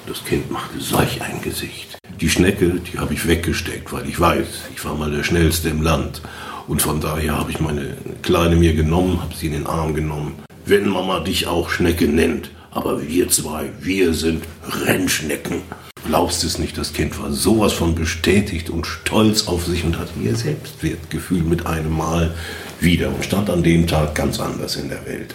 Das 0.06 0.24
Kind 0.24 0.50
machte 0.52 0.78
solch 0.78 1.20
ein 1.20 1.42
Gesicht. 1.42 1.98
Die 2.20 2.30
Schnecke, 2.30 2.80
die 2.80 2.98
habe 2.98 3.12
ich 3.12 3.28
weggesteckt, 3.28 3.92
weil 3.92 4.08
ich 4.08 4.18
weiß, 4.18 4.46
ich 4.74 4.82
war 4.86 4.94
mal 4.94 5.10
der 5.10 5.22
Schnellste 5.22 5.68
im 5.68 5.82
Land. 5.82 6.22
Und 6.66 6.80
von 6.80 6.98
daher 7.00 7.36
habe 7.36 7.50
ich 7.50 7.60
meine 7.60 7.94
Kleine 8.22 8.56
mir 8.56 8.72
genommen, 8.72 9.20
habe 9.20 9.34
sie 9.34 9.48
in 9.48 9.52
den 9.52 9.66
Arm 9.66 9.92
genommen. 9.92 10.34
Wenn 10.64 10.88
Mama 10.88 11.20
dich 11.20 11.46
auch 11.46 11.68
Schnecke 11.68 12.08
nennt, 12.08 12.50
aber 12.70 13.06
wir 13.06 13.28
zwei, 13.28 13.70
wir 13.80 14.14
sind 14.14 14.44
Rennschnecken. 14.86 15.60
Glaubst 16.06 16.42
es 16.44 16.58
nicht, 16.58 16.78
das 16.78 16.94
Kind 16.94 17.20
war 17.20 17.32
sowas 17.32 17.74
von 17.74 17.94
bestätigt 17.94 18.70
und 18.70 18.86
stolz 18.86 19.46
auf 19.46 19.66
sich 19.66 19.84
und 19.84 19.98
hatte 19.98 20.12
ihr 20.22 20.36
Selbstwertgefühl 20.36 21.42
mit 21.42 21.66
einem 21.66 21.94
Mal 21.94 22.34
wieder 22.80 23.08
und 23.08 23.24
stand 23.24 23.50
an 23.50 23.62
dem 23.62 23.86
Tag 23.86 24.14
ganz 24.14 24.40
anders 24.40 24.76
in 24.76 24.88
der 24.88 25.04
Welt. 25.04 25.34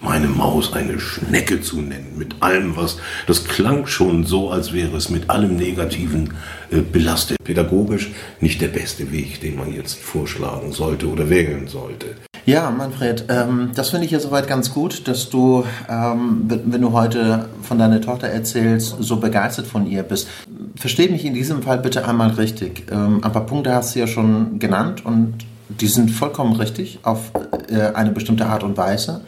Meine 0.00 0.28
Maus 0.28 0.72
eine 0.72 1.00
Schnecke 1.00 1.60
zu 1.60 1.80
nennen, 1.80 2.14
mit 2.16 2.36
allem 2.40 2.76
was, 2.76 2.98
das 3.26 3.44
klang 3.44 3.86
schon 3.86 4.24
so, 4.24 4.50
als 4.50 4.72
wäre 4.72 4.96
es 4.96 5.08
mit 5.08 5.30
allem 5.30 5.56
Negativen 5.56 6.34
äh, 6.70 6.80
belastet. 6.80 7.38
Pädagogisch 7.42 8.10
nicht 8.40 8.60
der 8.60 8.68
beste 8.68 9.10
Weg, 9.10 9.40
den 9.40 9.56
man 9.56 9.72
jetzt 9.72 9.98
vorschlagen 9.98 10.72
sollte 10.72 11.08
oder 11.08 11.28
wählen 11.28 11.66
sollte. 11.66 12.14
Ja, 12.46 12.70
Manfred, 12.70 13.24
ähm, 13.28 13.72
das 13.74 13.90
finde 13.90 14.06
ich 14.06 14.12
ja 14.12 14.20
soweit 14.20 14.46
ganz 14.46 14.72
gut, 14.72 15.08
dass 15.08 15.30
du, 15.30 15.64
ähm, 15.88 16.44
wenn 16.46 16.80
du 16.80 16.92
heute 16.92 17.48
von 17.62 17.76
deiner 17.76 18.00
Tochter 18.00 18.28
erzählst, 18.28 18.96
so 19.00 19.16
begeistert 19.16 19.66
von 19.66 19.84
ihr 19.88 20.04
bist. 20.04 20.28
Versteh 20.76 21.08
mich 21.08 21.24
in 21.24 21.34
diesem 21.34 21.62
Fall 21.62 21.78
bitte 21.78 22.06
einmal 22.06 22.30
richtig. 22.30 22.86
Ähm, 22.92 23.24
ein 23.24 23.32
paar 23.32 23.46
Punkte 23.46 23.74
hast 23.74 23.96
du 23.96 23.98
ja 23.98 24.06
schon 24.06 24.60
genannt 24.60 25.04
und 25.04 25.34
die 25.68 25.88
sind 25.88 26.10
vollkommen 26.10 26.54
richtig 26.54 27.00
auf 27.02 27.30
äh, 27.68 27.92
eine 27.94 28.10
bestimmte 28.10 28.46
Art 28.46 28.62
und 28.62 28.76
Weise. 28.76 29.22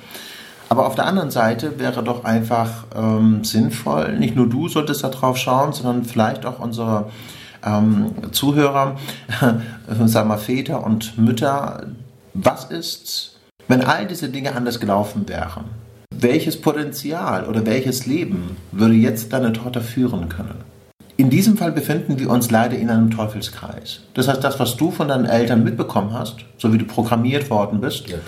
Aber 0.69 0.87
auf 0.87 0.95
der 0.95 1.07
anderen 1.07 1.31
Seite 1.31 1.79
wäre 1.79 2.03
doch 2.03 2.25
einfach 2.25 2.85
ähm, 2.95 3.43
sinnvoll, 3.43 4.19
nicht 4.19 4.37
nur 4.37 4.49
du 4.49 4.69
solltest 4.69 5.03
da 5.03 5.09
drauf 5.09 5.39
schauen, 5.39 5.73
sondern 5.73 6.05
vielleicht 6.05 6.45
auch 6.45 6.59
unsere 6.59 7.07
äh, 7.07 7.39
ähm, 7.65 8.13
Zuhörer, 8.33 8.97
sagen 10.07 10.29
wir 10.29 10.39
Väter 10.39 10.85
und 10.85 11.19
Mütter, 11.19 11.87
was 12.35 12.65
ist, 12.67 13.39
wenn 13.67 13.85
all 13.85 14.07
diese 14.07 14.29
Dinge 14.29 14.55
anders 14.55 14.81
gelaufen 14.81 15.29
wären? 15.29 15.65
Welches 16.15 16.61
Potenzial 16.61 17.45
oder 17.45 17.65
welches 17.67 18.07
Leben 18.07 18.57
würde 18.73 18.95
jetzt 18.95 19.33
deine 19.33 19.53
Tochter 19.53 19.81
führen 19.81 20.29
können? 20.29 20.65
In 21.21 21.31
diesem 21.31 21.57
Fall 21.57 21.73
befinden 21.73 22.21
wir 22.21 22.31
uns 22.31 22.53
leider 22.53 22.79
in 22.79 22.91
einem 22.91 23.11
Teufelskreis. 23.11 24.03
Das 24.15 24.29
heißt, 24.29 24.45
das, 24.45 24.61
was 24.61 24.77
du 24.77 24.93
von 24.93 25.09
deinen 25.09 25.25
Eltern 25.25 25.65
mitbekommen 25.65 26.13
hast, 26.13 26.37
so 26.59 26.73
wie 26.73 26.79
du 26.79 26.85
programmiert 26.85 27.51
worden 27.51 27.81
bist, 27.81 28.09
ja, 28.09 28.19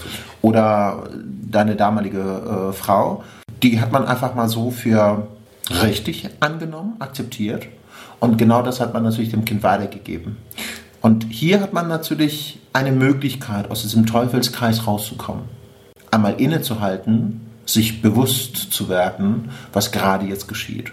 oder 0.42 1.04
deine 1.48 1.76
damalige 1.76 2.18
äh, 2.18 2.72
Frau, 2.72 3.22
die 3.62 3.80
hat 3.80 3.92
man 3.92 4.06
einfach 4.06 4.34
mal 4.34 4.48
so 4.48 4.72
für 4.72 5.28
richtig 5.84 6.28
angenommen, 6.40 6.96
akzeptiert. 6.98 7.68
Und 8.18 8.38
genau 8.38 8.60
das 8.60 8.80
hat 8.80 8.92
man 8.92 9.04
natürlich 9.04 9.30
dem 9.30 9.44
Kind 9.44 9.62
weitergegeben. 9.62 10.38
Und 11.00 11.26
hier 11.30 11.60
hat 11.60 11.72
man 11.72 11.86
natürlich 11.86 12.58
eine 12.72 12.90
Möglichkeit, 12.90 13.70
aus 13.70 13.82
diesem 13.82 14.04
Teufelskreis 14.04 14.88
rauszukommen. 14.88 15.44
Einmal 16.10 16.40
innezuhalten, 16.40 17.42
sich 17.66 18.02
bewusst 18.02 18.56
zu 18.56 18.88
werden, 18.88 19.50
was 19.72 19.92
gerade 19.92 20.26
jetzt 20.26 20.48
geschieht. 20.48 20.90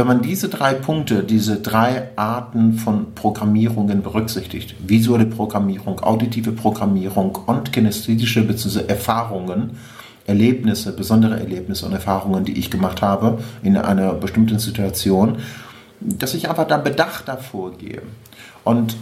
Wenn 0.00 0.06
man 0.06 0.22
diese 0.22 0.48
drei 0.48 0.72
Punkte, 0.72 1.22
diese 1.24 1.60
drei 1.60 2.08
Arten 2.16 2.72
von 2.72 3.14
Programmierungen 3.14 4.00
berücksichtigt, 4.00 4.74
visuelle 4.78 5.26
Programmierung, 5.26 6.00
auditive 6.00 6.52
Programmierung 6.52 7.36
und 7.44 7.70
kinesthetische 7.70 8.42
bzw. 8.44 8.86
Erfahrungen, 8.86 9.72
Erlebnisse, 10.26 10.96
besondere 10.96 11.38
Erlebnisse 11.38 11.84
und 11.84 11.92
Erfahrungen, 11.92 12.46
die 12.46 12.58
ich 12.58 12.70
gemacht 12.70 13.02
habe 13.02 13.40
in 13.62 13.76
einer 13.76 14.14
bestimmten 14.14 14.58
Situation, 14.58 15.36
dass 16.00 16.32
ich 16.32 16.48
einfach 16.48 16.64
bedacht 16.82 17.28
davor 17.28 17.76
gehe. 17.76 18.00
Und 18.64 18.96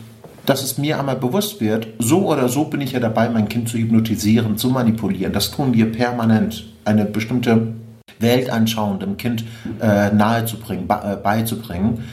dass 0.46 0.64
es 0.64 0.78
mir 0.78 0.98
einmal 0.98 1.14
bewusst 1.14 1.60
wird, 1.60 1.86
so 2.00 2.26
oder 2.26 2.48
so 2.48 2.64
bin 2.64 2.80
ich 2.80 2.90
ja 2.90 2.98
dabei, 2.98 3.28
mein 3.28 3.48
Kind 3.48 3.68
zu 3.68 3.78
hypnotisieren, 3.78 4.58
zu 4.58 4.68
manipulieren. 4.70 5.32
Das 5.32 5.52
tun 5.52 5.74
wir 5.74 5.92
permanent. 5.92 6.66
Eine 6.84 7.04
bestimmte 7.04 7.74
Weltanschauung 8.20 8.98
dem 8.98 9.16
Kind 9.16 9.44
äh, 9.80 10.10
nahezubringen, 10.10 10.88
äh, 10.88 11.16
beizubringen. 11.16 12.04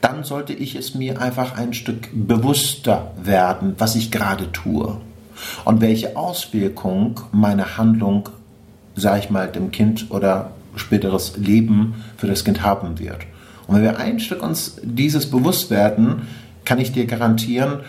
Dann 0.00 0.24
sollte 0.24 0.52
ich 0.52 0.74
es 0.74 0.94
mir 0.94 1.20
einfach 1.20 1.56
ein 1.56 1.74
Stück 1.74 2.08
bewusster 2.12 3.12
werden, 3.22 3.74
was 3.78 3.94
ich 3.94 4.10
gerade 4.10 4.50
tue 4.50 4.96
und 5.64 5.80
welche 5.80 6.16
Auswirkung 6.16 7.20
meine 7.30 7.78
Handlung, 7.78 8.28
sage 8.96 9.20
ich 9.20 9.30
mal, 9.30 9.48
dem 9.48 9.70
Kind 9.70 10.06
oder 10.10 10.50
späteres 10.74 11.36
Leben 11.36 12.02
für 12.16 12.26
das 12.26 12.44
Kind 12.44 12.62
haben 12.62 12.98
wird. 12.98 13.20
Und 13.66 13.76
wenn 13.76 13.82
wir 13.82 13.98
ein 13.98 14.18
Stück 14.18 14.42
uns 14.42 14.76
dieses 14.82 15.30
bewusst 15.30 15.70
werden, 15.70 16.22
kann 16.64 16.78
ich 16.78 16.92
dir 16.92 17.06
garantieren, 17.06 17.80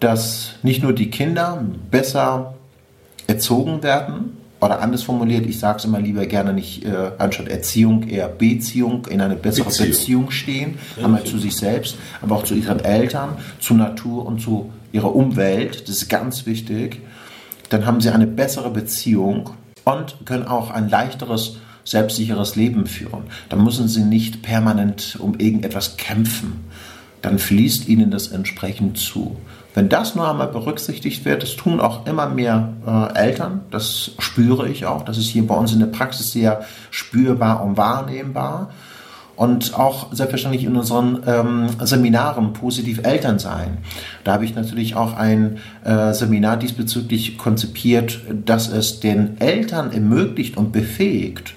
dass 0.00 0.54
nicht 0.62 0.82
nur 0.82 0.92
die 0.92 1.10
Kinder 1.10 1.62
besser 1.90 2.54
erzogen 3.26 3.82
werden, 3.82 4.36
oder 4.62 4.80
anders 4.80 5.02
formuliert, 5.02 5.46
ich 5.46 5.58
sage 5.58 5.78
es 5.78 5.84
immer 5.84 6.00
lieber 6.00 6.26
gerne 6.26 6.52
nicht 6.52 6.84
äh, 6.84 7.10
anstatt 7.18 7.48
Erziehung 7.48 8.08
eher 8.08 8.28
Beziehung, 8.28 9.06
in 9.06 9.20
eine 9.20 9.36
bessere 9.36 9.66
Beziehung, 9.66 9.88
Beziehung 9.90 10.30
stehen, 10.30 10.78
ja, 10.96 11.04
einmal 11.04 11.24
zu 11.24 11.38
sich 11.38 11.56
selbst, 11.56 11.96
aber 12.20 12.36
auch 12.36 12.44
zu 12.44 12.54
ihren 12.54 12.80
Eltern, 12.80 13.36
zur 13.60 13.76
Natur 13.76 14.24
und 14.24 14.40
zu 14.40 14.72
ihrer 14.92 15.14
Umwelt, 15.14 15.88
das 15.88 15.96
ist 15.96 16.08
ganz 16.08 16.46
wichtig. 16.46 17.00
Dann 17.70 17.86
haben 17.86 18.00
sie 18.00 18.10
eine 18.10 18.26
bessere 18.26 18.70
Beziehung 18.70 19.50
und 19.84 20.16
können 20.26 20.46
auch 20.46 20.70
ein 20.70 20.88
leichteres, 20.88 21.56
selbstsicheres 21.84 22.54
Leben 22.54 22.86
führen. 22.86 23.24
Dann 23.48 23.64
müssen 23.64 23.88
sie 23.88 24.04
nicht 24.04 24.42
permanent 24.42 25.16
um 25.18 25.38
irgendetwas 25.38 25.96
kämpfen 25.96 26.64
dann 27.22 27.38
fließt 27.38 27.88
ihnen 27.88 28.10
das 28.10 28.28
entsprechend 28.28 28.98
zu. 28.98 29.36
Wenn 29.74 29.88
das 29.88 30.14
nur 30.14 30.28
einmal 30.28 30.48
berücksichtigt 30.48 31.24
wird, 31.24 31.42
das 31.42 31.56
tun 31.56 31.80
auch 31.80 32.06
immer 32.06 32.28
mehr 32.28 32.74
äh, 32.86 33.18
Eltern, 33.18 33.62
das 33.70 34.12
spüre 34.18 34.68
ich 34.68 34.84
auch, 34.84 35.02
das 35.04 35.16
ist 35.16 35.28
hier 35.28 35.46
bei 35.46 35.54
uns 35.54 35.72
in 35.72 35.80
der 35.80 35.86
Praxis 35.86 36.32
sehr 36.32 36.62
spürbar 36.90 37.64
und 37.64 37.76
wahrnehmbar. 37.76 38.70
Und 39.34 39.74
auch 39.74 40.12
selbstverständlich 40.12 40.64
in 40.64 40.76
unseren 40.76 41.22
ähm, 41.26 41.70
Seminaren 41.80 42.52
positiv 42.52 43.00
Eltern 43.02 43.38
sein. 43.38 43.78
Da 44.24 44.34
habe 44.34 44.44
ich 44.44 44.54
natürlich 44.54 44.94
auch 44.94 45.16
ein 45.16 45.58
äh, 45.84 46.12
Seminar 46.12 46.58
diesbezüglich 46.58 47.38
konzipiert, 47.38 48.20
dass 48.44 48.68
es 48.68 49.00
den 49.00 49.40
Eltern 49.40 49.90
ermöglicht 49.90 50.58
und 50.58 50.70
befähigt, 50.70 51.54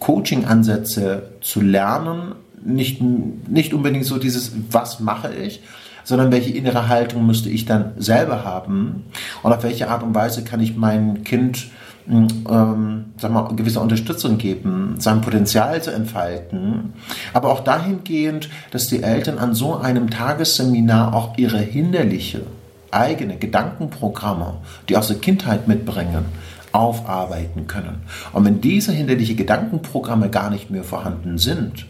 Coaching-Ansätze 0.00 1.30
zu 1.40 1.60
lernen, 1.60 2.34
nicht, 2.64 3.00
nicht 3.00 3.72
unbedingt 3.72 4.04
so 4.04 4.18
dieses, 4.18 4.52
was 4.70 4.98
mache 4.98 5.32
ich, 5.32 5.62
sondern 6.06 6.30
welche 6.30 6.52
innere 6.52 6.88
Haltung 6.88 7.26
müsste 7.26 7.50
ich 7.50 7.66
dann 7.66 7.92
selber 7.96 8.44
haben 8.44 9.04
und 9.42 9.52
auf 9.52 9.64
welche 9.64 9.90
Art 9.90 10.04
und 10.04 10.14
Weise 10.14 10.44
kann 10.44 10.60
ich 10.60 10.76
mein 10.76 11.24
Kind 11.24 11.66
ähm, 12.08 13.06
sag 13.18 13.32
mal, 13.32 13.48
gewisse 13.56 13.80
Unterstützung 13.80 14.38
geben, 14.38 14.94
sein 14.98 15.20
Potenzial 15.20 15.82
zu 15.82 15.90
entfalten, 15.90 16.92
aber 17.32 17.50
auch 17.50 17.60
dahingehend, 17.60 18.48
dass 18.70 18.86
die 18.86 19.02
Eltern 19.02 19.38
an 19.38 19.54
so 19.54 19.76
einem 19.76 20.08
Tagesseminar 20.08 21.12
auch 21.12 21.36
ihre 21.36 21.58
hinderliche 21.58 22.42
eigene 22.92 23.36
Gedankenprogramme, 23.36 24.58
die 24.88 24.96
aus 24.96 25.08
der 25.08 25.16
Kindheit 25.16 25.66
mitbringen, 25.66 26.26
aufarbeiten 26.70 27.66
können. 27.66 28.02
Und 28.32 28.44
wenn 28.44 28.60
diese 28.60 28.92
hinderliche 28.92 29.34
Gedankenprogramme 29.34 30.30
gar 30.30 30.50
nicht 30.50 30.70
mehr 30.70 30.84
vorhanden 30.84 31.38
sind, 31.38 31.86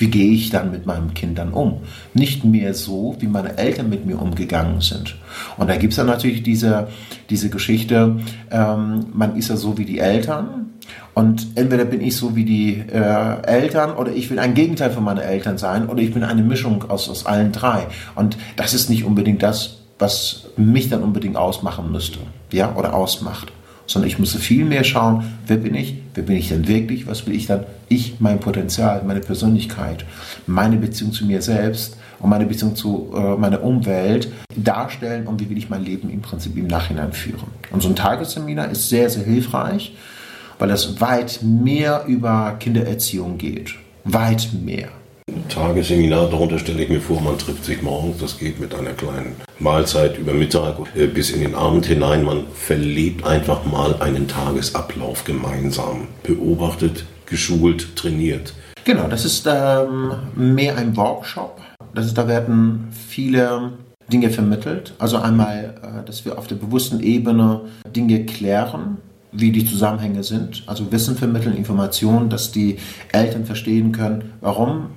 wie 0.00 0.08
gehe 0.08 0.32
ich 0.32 0.50
dann 0.50 0.70
mit 0.70 0.86
meinen 0.86 1.12
Kindern 1.14 1.52
um? 1.52 1.80
Nicht 2.14 2.44
mehr 2.44 2.74
so, 2.74 3.16
wie 3.20 3.26
meine 3.26 3.58
Eltern 3.58 3.90
mit 3.90 4.06
mir 4.06 4.20
umgegangen 4.20 4.80
sind. 4.80 5.16
Und 5.58 5.68
da 5.68 5.76
gibt 5.76 5.92
es 5.92 5.98
dann 5.98 6.06
natürlich 6.06 6.42
diese, 6.42 6.88
diese 7.28 7.50
Geschichte, 7.50 8.16
ähm, 8.50 9.06
man 9.12 9.36
ist 9.36 9.48
ja 9.48 9.56
so 9.56 9.76
wie 9.76 9.84
die 9.84 9.98
Eltern. 9.98 10.70
Und 11.12 11.48
entweder 11.54 11.84
bin 11.84 12.00
ich 12.00 12.16
so 12.16 12.34
wie 12.34 12.44
die 12.44 12.78
äh, 12.78 13.42
Eltern 13.42 13.94
oder 13.94 14.12
ich 14.12 14.30
will 14.30 14.38
ein 14.38 14.54
Gegenteil 14.54 14.90
von 14.90 15.04
meinen 15.04 15.18
Eltern 15.18 15.58
sein 15.58 15.88
oder 15.88 16.00
ich 16.00 16.14
bin 16.14 16.24
eine 16.24 16.42
Mischung 16.42 16.88
aus, 16.88 17.08
aus 17.10 17.26
allen 17.26 17.52
drei. 17.52 17.86
Und 18.14 18.38
das 18.56 18.72
ist 18.72 18.88
nicht 18.88 19.04
unbedingt 19.04 19.42
das, 19.42 19.82
was 19.98 20.46
mich 20.56 20.88
dann 20.88 21.02
unbedingt 21.02 21.36
ausmachen 21.36 21.92
müsste, 21.92 22.20
ja, 22.52 22.74
oder 22.74 22.94
ausmacht 22.94 23.52
sondern 23.90 24.08
ich 24.08 24.20
müsste 24.20 24.38
viel 24.38 24.64
mehr 24.64 24.84
schauen, 24.84 25.24
wer 25.48 25.56
bin 25.56 25.74
ich, 25.74 25.96
wer 26.14 26.22
bin 26.22 26.36
ich 26.36 26.48
denn 26.48 26.68
wirklich, 26.68 27.08
was 27.08 27.26
will 27.26 27.34
ich 27.34 27.46
dann, 27.46 27.64
ich, 27.88 28.20
mein 28.20 28.38
Potenzial, 28.38 29.02
meine 29.04 29.18
Persönlichkeit, 29.18 30.04
meine 30.46 30.76
Beziehung 30.76 31.10
zu 31.10 31.26
mir 31.26 31.42
selbst 31.42 31.96
und 32.20 32.30
meine 32.30 32.46
Beziehung 32.46 32.76
zu 32.76 33.12
äh, 33.12 33.36
meiner 33.36 33.64
Umwelt 33.64 34.30
darstellen 34.54 35.26
und 35.26 35.40
wie 35.40 35.50
will 35.50 35.58
ich 35.58 35.70
mein 35.70 35.84
Leben 35.84 36.08
im 36.08 36.22
Prinzip 36.22 36.56
im 36.56 36.68
Nachhinein 36.68 37.12
führen. 37.12 37.48
Und 37.72 37.82
so 37.82 37.88
ein 37.88 37.96
Tagesseminar 37.96 38.70
ist 38.70 38.88
sehr, 38.88 39.10
sehr 39.10 39.24
hilfreich, 39.24 39.92
weil 40.60 40.68
das 40.68 41.00
weit 41.00 41.40
mehr 41.42 42.04
über 42.06 42.54
Kindererziehung 42.60 43.38
geht. 43.38 43.74
Weit 44.04 44.50
mehr. 44.64 44.90
Tagesseminar, 45.48 46.30
darunter 46.30 46.58
stelle 46.58 46.82
ich 46.82 46.88
mir 46.88 47.00
vor, 47.00 47.20
man 47.20 47.38
trifft 47.38 47.64
sich 47.64 47.82
morgens, 47.82 48.18
das 48.18 48.38
geht 48.38 48.60
mit 48.60 48.74
einer 48.74 48.92
kleinen 48.92 49.36
Mahlzeit 49.58 50.18
über 50.18 50.32
Mittag 50.32 50.76
äh, 50.94 51.06
bis 51.06 51.30
in 51.30 51.40
den 51.40 51.54
Abend 51.54 51.86
hinein. 51.86 52.24
Man 52.24 52.44
verlebt 52.54 53.26
einfach 53.26 53.64
mal 53.64 53.96
einen 54.00 54.28
Tagesablauf 54.28 55.24
gemeinsam, 55.24 56.08
beobachtet, 56.22 57.04
geschult, 57.26 57.96
trainiert. 57.96 58.54
Genau, 58.84 59.08
das 59.08 59.24
ist 59.24 59.46
ähm, 59.46 60.12
mehr 60.34 60.76
ein 60.76 60.96
Workshop. 60.96 61.60
Das 61.94 62.06
ist, 62.06 62.16
da 62.16 62.26
werden 62.26 62.88
viele 63.08 63.72
Dinge 64.10 64.30
vermittelt. 64.30 64.94
Also 64.98 65.18
einmal, 65.18 65.74
äh, 65.82 66.06
dass 66.06 66.24
wir 66.24 66.38
auf 66.38 66.46
der 66.46 66.56
bewussten 66.56 67.00
Ebene 67.00 67.62
Dinge 67.94 68.24
klären, 68.24 68.98
wie 69.32 69.52
die 69.52 69.66
Zusammenhänge 69.66 70.24
sind. 70.24 70.64
Also 70.66 70.90
Wissen 70.90 71.16
vermitteln, 71.16 71.56
Informationen, 71.56 72.30
dass 72.30 72.50
die 72.50 72.78
Eltern 73.12 73.44
verstehen 73.44 73.92
können, 73.92 74.32
warum 74.40 74.90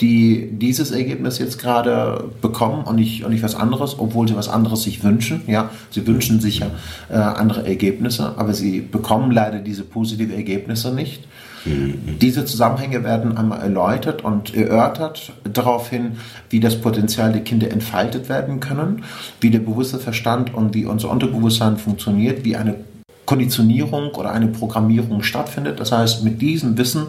die 0.00 0.48
dieses 0.52 0.90
Ergebnis 0.90 1.38
jetzt 1.38 1.58
gerade 1.58 2.30
bekommen 2.40 2.84
und 2.84 2.96
nicht, 2.96 3.24
und 3.24 3.32
nicht 3.32 3.42
was 3.42 3.54
anderes, 3.54 3.98
obwohl 3.98 4.28
sie 4.28 4.36
was 4.36 4.48
anderes 4.48 4.82
sich 4.82 5.02
wünschen. 5.02 5.42
Ja, 5.46 5.70
sie 5.90 6.06
wünschen 6.06 6.40
sich 6.40 6.60
ja 6.60 6.70
äh, 7.10 7.14
andere 7.14 7.66
Ergebnisse, 7.66 8.34
aber 8.36 8.54
sie 8.54 8.80
bekommen 8.80 9.30
leider 9.30 9.58
diese 9.58 9.82
positiven 9.82 10.34
Ergebnisse 10.34 10.94
nicht. 10.94 11.26
Mhm. 11.64 12.18
Diese 12.20 12.44
Zusammenhänge 12.44 13.04
werden 13.04 13.36
einmal 13.36 13.60
erläutert 13.60 14.24
und 14.24 14.54
erörtert 14.54 15.32
daraufhin, 15.44 16.12
wie 16.50 16.60
das 16.60 16.80
Potenzial 16.80 17.32
der 17.32 17.42
Kinder 17.42 17.70
entfaltet 17.70 18.28
werden 18.28 18.60
können, 18.60 19.04
wie 19.40 19.50
der 19.50 19.60
bewusste 19.60 19.98
Verstand 19.98 20.54
und 20.54 20.74
wie 20.74 20.86
unser 20.86 21.10
Unterbewusstsein 21.10 21.76
funktioniert, 21.76 22.44
wie 22.44 22.56
eine 22.56 22.76
Konditionierung 23.26 24.14
oder 24.14 24.32
eine 24.32 24.46
Programmierung 24.46 25.22
stattfindet. 25.22 25.80
Das 25.80 25.92
heißt, 25.92 26.24
mit 26.24 26.40
diesem 26.40 26.78
Wissen 26.78 27.08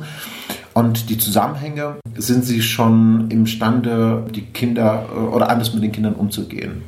und 0.80 1.10
die 1.10 1.18
Zusammenhänge 1.18 1.96
sind 2.16 2.46
sie 2.46 2.62
schon 2.62 3.30
imstande, 3.30 4.26
die 4.34 4.44
Kinder 4.44 5.08
äh, 5.14 5.20
oder 5.20 5.50
anders 5.50 5.74
mit 5.74 5.84
den 5.84 5.92
Kindern 5.92 6.16
umzugehen. 6.16 6.84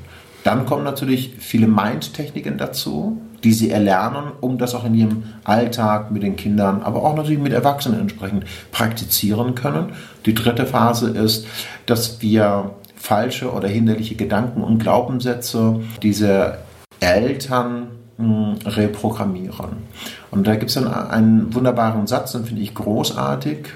Dann 0.46 0.66
kommen 0.66 0.86
natürlich 0.86 1.36
viele 1.40 1.68
Mind-Techniken 1.68 2.58
dazu, 2.58 3.22
die 3.44 3.52
sie 3.52 3.70
erlernen, 3.70 4.32
um 4.40 4.58
das 4.58 4.76
auch 4.76 4.86
in 4.86 4.96
ihrem 4.96 5.24
Alltag 5.44 6.10
mit 6.10 6.24
den 6.24 6.38
Kindern, 6.38 6.82
aber 6.82 7.04
auch 7.04 7.16
natürlich 7.18 7.42
mit 7.42 7.52
Erwachsenen 7.52 8.00
entsprechend 8.00 8.46
praktizieren 8.72 9.56
können. 9.56 9.92
Die 10.26 10.34
dritte 10.34 10.66
Phase 10.66 11.10
ist, 11.10 11.46
dass 11.86 12.22
wir 12.22 12.72
falsche 12.96 13.52
oder 13.52 13.68
hinderliche 13.68 14.16
Gedanken 14.16 14.64
und 14.64 14.80
Glaubenssätze 14.80 15.82
diese 16.02 16.60
Eltern 17.02 17.88
hm, 18.18 18.56
reprogrammieren. 18.66 19.84
Und 20.32 20.48
da 20.48 20.56
gibt 20.56 20.70
es 20.70 20.76
dann 20.76 20.88
einen 20.88 21.54
wunderbaren 21.54 22.08
Satz, 22.08 22.32
den 22.32 22.46
finde 22.46 22.62
ich 22.62 22.74
großartig, 22.74 23.68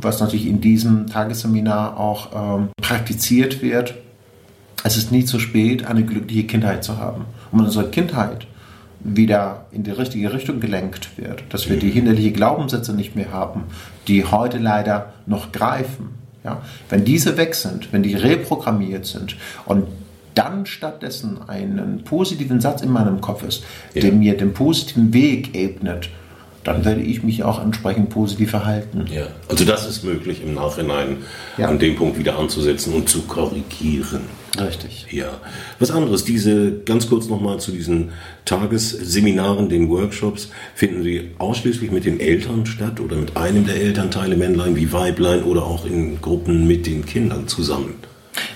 was 0.00 0.20
natürlich 0.20 0.46
in 0.46 0.60
diesem 0.60 1.06
Tagesseminar 1.06 1.98
auch 1.98 2.58
ähm, 2.58 2.68
praktiziert 2.80 3.62
wird. 3.62 3.94
Es 4.84 4.96
ist 4.96 5.12
nie 5.12 5.24
zu 5.24 5.38
spät, 5.38 5.86
eine 5.86 6.04
glückliche 6.04 6.44
Kindheit 6.44 6.82
zu 6.82 6.98
haben. 6.98 7.26
Und 7.50 7.60
unsere 7.60 7.90
Kindheit 7.90 8.46
wieder 9.00 9.66
in 9.72 9.82
die 9.82 9.90
richtige 9.90 10.32
Richtung 10.32 10.60
gelenkt 10.60 11.18
wird, 11.18 11.42
dass 11.50 11.68
wir 11.68 11.76
die 11.76 11.86
mhm. 11.86 11.92
hinderliche 11.92 12.32
Glaubenssätze 12.32 12.92
nicht 12.92 13.16
mehr 13.16 13.32
haben, 13.32 13.64
die 14.08 14.24
heute 14.24 14.58
leider 14.58 15.12
noch 15.26 15.52
greifen. 15.52 16.10
Ja? 16.44 16.62
Wenn 16.88 17.04
diese 17.04 17.36
weg 17.36 17.54
sind, 17.54 17.92
wenn 17.92 18.02
die 18.02 18.14
reprogrammiert 18.14 19.06
sind 19.06 19.36
und 19.66 19.86
dann 20.34 20.64
stattdessen 20.64 21.46
einen 21.46 22.04
positiven 22.04 22.60
Satz 22.60 22.80
in 22.80 22.90
meinem 22.90 23.20
Kopf 23.20 23.42
ist, 23.42 23.64
ja. 23.92 24.00
der 24.00 24.12
mir 24.12 24.36
den 24.36 24.54
positiven 24.54 25.12
Weg 25.12 25.54
ebnet, 25.54 26.08
dann 26.64 26.84
werde 26.84 27.00
ich 27.00 27.22
mich 27.22 27.42
auch 27.42 27.62
entsprechend 27.62 28.10
positiv 28.10 28.50
verhalten. 28.50 29.04
Ja, 29.12 29.26
also 29.48 29.64
das 29.64 29.88
ist 29.88 30.04
möglich 30.04 30.42
im 30.42 30.54
Nachhinein 30.54 31.18
ja. 31.58 31.68
an 31.68 31.78
dem 31.78 31.96
Punkt 31.96 32.18
wieder 32.18 32.38
anzusetzen 32.38 32.94
und 32.94 33.08
zu 33.08 33.22
korrigieren. 33.22 34.22
Richtig. 34.60 35.06
Ja. 35.10 35.40
Was 35.78 35.90
anderes, 35.90 36.24
diese, 36.24 36.80
ganz 36.84 37.08
kurz 37.08 37.28
nochmal 37.28 37.58
zu 37.58 37.72
diesen 37.72 38.10
Tagesseminaren, 38.44 39.68
den 39.68 39.88
Workshops, 39.88 40.50
finden 40.74 41.02
Sie 41.02 41.30
ausschließlich 41.38 41.90
mit 41.90 42.04
den 42.04 42.20
Eltern 42.20 42.66
statt 42.66 43.00
oder 43.00 43.16
mit 43.16 43.36
einem 43.36 43.66
der 43.66 43.76
Elternteile, 43.76 44.36
Männlein 44.36 44.76
wie 44.76 44.92
Weiblein 44.92 45.42
oder 45.44 45.64
auch 45.64 45.86
in 45.86 46.20
Gruppen 46.20 46.66
mit 46.66 46.86
den 46.86 47.06
Kindern 47.06 47.48
zusammen? 47.48 47.94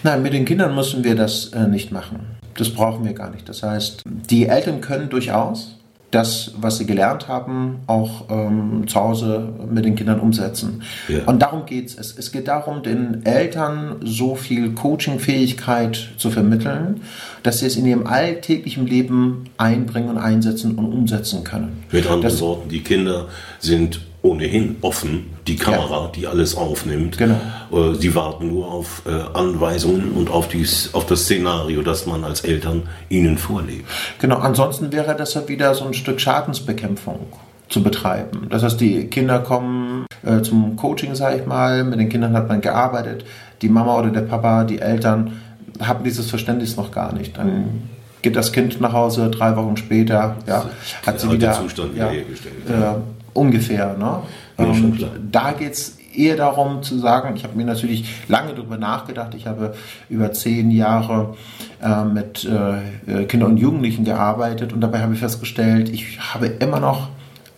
Nein, 0.03 0.23
mit 0.23 0.33
den 0.33 0.45
Kindern 0.45 0.75
müssen 0.75 1.03
wir 1.03 1.15
das 1.15 1.47
äh, 1.47 1.67
nicht 1.67 1.93
machen. 1.93 2.21
Das 2.57 2.71
brauchen 2.71 3.05
wir 3.05 3.13
gar 3.13 3.31
nicht. 3.31 3.49
Das 3.49 3.63
heißt, 3.63 4.03
die 4.05 4.47
Eltern 4.47 4.81
können 4.81 5.09
durchaus 5.09 5.77
das, 6.11 6.53
was 6.61 6.79
sie 6.79 6.87
gelernt 6.87 7.29
haben, 7.29 7.81
auch 7.87 8.27
ähm, 8.31 8.85
zu 8.87 9.01
Hause 9.01 9.49
mit 9.71 9.85
den 9.85 9.97
Kindern 9.97 10.21
umsetzen. 10.21 10.83
Ja. 11.09 11.25
Und 11.27 11.43
darum 11.43 11.67
geht 11.67 11.99
es. 11.99 12.17
Es 12.17 12.31
geht 12.31 12.49
darum, 12.49 12.83
den 12.83 13.27
Eltern 13.27 13.97
so 14.03 14.37
viel 14.37 14.73
Coaching-Fähigkeit 14.73 16.13
zu 16.17 16.31
vermitteln, 16.31 17.03
dass 17.43 17.59
sie 17.59 17.67
es 17.67 17.77
in 17.77 17.87
ihrem 17.87 18.07
alltäglichen 18.07 18.87
Leben 18.87 19.51
einbringen 19.59 20.11
und 20.11 20.19
einsetzen 20.19 20.77
und 20.77 20.93
umsetzen 20.93 21.43
können. 21.43 21.85
Mit 21.91 22.07
anderen 22.07 22.23
das, 22.23 22.41
Worten, 22.41 22.69
die 22.69 22.81
Kinder 22.83 23.27
sind 23.59 24.01
ohnehin 24.27 24.77
offen, 24.81 25.31
die 25.47 25.57
Kamera, 25.57 26.05
ja. 26.05 26.11
die 26.15 26.27
alles 26.27 26.57
aufnimmt. 26.57 27.19
Genau. 27.19 27.37
Äh, 27.73 27.95
sie 27.95 28.15
warten 28.15 28.49
nur 28.49 28.71
auf 28.71 29.03
äh, 29.07 29.39
Anweisungen 29.39 30.13
und 30.13 30.31
auf, 30.31 30.49
dies, 30.49 30.91
auf 30.93 31.07
das 31.07 31.23
Szenario, 31.23 31.83
das 31.83 32.07
man 32.07 32.25
als 32.25 32.43
Eltern 32.43 32.83
ihnen 33.09 33.39
vorlegt. 33.39 33.85
Genau, 34.21 34.39
ansonsten 34.39 34.93
wäre 34.93 35.15
das 35.17 35.35
ja 35.35 35.49
wieder 35.49 35.75
so 35.75 35.85
ein 35.85 35.95
Stück 35.95 36.21
Schadensbekämpfung 36.21 37.27
zu 37.69 37.83
betreiben. 37.83 38.47
Das 38.51 38.63
heißt, 38.63 38.81
die 38.81 39.07
Kinder 39.07 39.41
kommen 39.41 40.07
äh, 40.25 40.43
zum 40.43 40.77
Coaching, 40.77 41.15
sage 41.15 41.39
ich 41.41 41.47
mal, 41.47 41.85
mit 41.85 41.99
den 41.99 42.09
Kindern 42.09 42.35
hat 42.35 42.49
man 42.49 42.61
gearbeitet, 42.61 43.25
die 43.63 43.69
Mama 43.69 43.99
oder 43.99 44.11
der 44.11 44.23
Papa, 44.23 44.65
die 44.65 44.81
Eltern 44.81 45.41
haben 45.81 46.05
dieses 46.05 46.31
Verständnis 46.31 46.77
noch 46.77 46.91
gar 46.91 47.13
nicht. 47.13 47.37
Dann 47.37 47.89
geht 48.23 48.37
das 48.37 48.53
Kind 48.53 48.81
nach 48.81 48.93
Hause, 48.93 49.31
drei 49.31 49.57
Wochen 49.57 49.77
später, 49.77 50.37
ja, 50.47 50.65
hat 51.05 51.21
sie 51.21 51.31
wieder, 51.31 51.53
Zustand 51.53 51.97
ja, 51.97 52.11
wiederhergestellt. 52.11 52.55
Äh, 52.69 53.16
ungefähr. 53.37 53.97
Ne? 53.97 54.23
Und 54.57 55.07
da 55.31 55.53
geht 55.53 55.73
es 55.73 55.99
eher 56.15 56.37
darum 56.37 56.83
zu 56.83 56.99
sagen, 56.99 57.37
ich 57.37 57.45
habe 57.45 57.57
mir 57.57 57.67
natürlich 57.67 58.27
lange 58.29 58.55
darüber 58.55 58.79
nachgedacht, 58.79 59.35
ich 59.35 59.47
habe 59.47 59.75
über 60.09 60.33
zehn 60.33 60.71
Jahre 60.71 61.37
äh, 61.83 62.05
mit 62.05 62.45
äh, 62.47 63.25
Kindern 63.25 63.53
und 63.53 63.57
Jugendlichen 63.59 64.05
gearbeitet 64.05 64.73
und 64.73 64.81
dabei 64.81 65.01
habe 65.01 65.15
ich 65.15 65.21
festgestellt, 65.21 65.89
ich 65.91 66.19
habe 66.33 66.47
immer 66.47 66.81
noch 66.81 67.09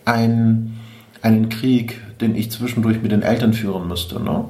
einen, 0.05 0.79
einen 1.21 1.49
Krieg, 1.49 2.01
den 2.19 2.35
ich 2.35 2.51
zwischendurch 2.51 3.01
mit 3.01 3.11
den 3.11 3.21
Eltern 3.21 3.53
führen 3.53 3.87
müsste. 3.87 4.21
Ne? 4.21 4.45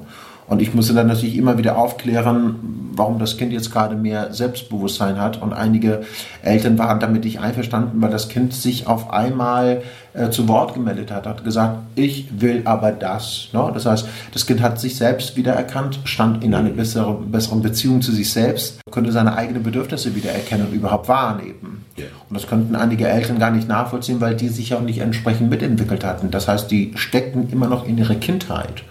Und 0.50 0.64
ich 0.64 0.74
musste 0.74 0.96
dann 0.96 1.08
natürlich 1.08 1.38
immer 1.38 1.60
wieder 1.60 1.78
aufklären, 1.78 2.56
warum 2.96 3.20
das 3.20 3.38
Kind 3.38 3.54
jetzt 3.54 3.72
gerade 3.72 3.96
mehr 3.96 4.34
Selbstbewusstsein 4.34 5.22
hat. 5.22 5.42
Und 5.42 5.54
einige 5.54 6.02
Eltern 6.42 6.78
waren 6.80 7.00
damit 7.00 7.24
nicht 7.24 7.40
einverstanden, 7.40 8.02
weil 8.02 8.10
das 8.10 8.30
Kind 8.30 8.54
sich 8.54 8.88
auf 8.88 9.12
einmal 9.12 9.84
äh, 10.14 10.32
zu 10.32 10.48
Wort 10.48 10.74
gemeldet 10.74 11.12
hat, 11.12 11.28
hat 11.28 11.44
gesagt, 11.44 11.78
ich 11.96 12.42
will 12.42 12.64
aber 12.66 12.92
das. 12.92 13.50
Ne? 13.54 13.70
Das 13.74 13.86
heißt, 13.86 14.08
das 14.34 14.48
Kind 14.48 14.62
hat 14.62 14.80
sich 14.80 14.98
selbst 14.98 15.38
wiedererkannt, 15.38 16.00
stand 16.06 16.44
in 16.44 16.56
einer 16.56 16.72
bessere, 16.72 17.14
besseren 17.14 17.62
Beziehung 17.62 18.02
zu 18.02 18.12
sich 18.12 18.32
selbst, 18.32 18.82
konnte 18.90 19.12
seine 19.12 19.36
eigenen 19.36 19.62
Bedürfnisse 19.62 20.16
wiedererkennen 20.16 20.68
und 20.68 20.74
überhaupt 20.74 21.08
wahrnehmen. 21.08 21.86
Yeah. 21.98 22.08
Und 22.28 22.36
das 22.36 22.48
könnten 22.48 22.76
einige 22.76 23.08
Eltern 23.08 23.38
gar 23.38 23.52
nicht 23.52 23.68
nachvollziehen, 23.68 24.20
weil 24.20 24.36
die 24.36 24.50
sich 24.50 24.74
auch 24.74 24.82
nicht 24.82 25.00
entsprechend 25.00 25.52
mitentwickelt 25.52 26.04
hatten. 26.04 26.32
Das 26.32 26.48
heißt, 26.48 26.72
die 26.72 26.94
steckten 26.96 27.50
immer 27.52 27.68
noch 27.68 27.88
in 27.88 28.00
ihrer 28.00 28.16
Kindheit 28.16 28.84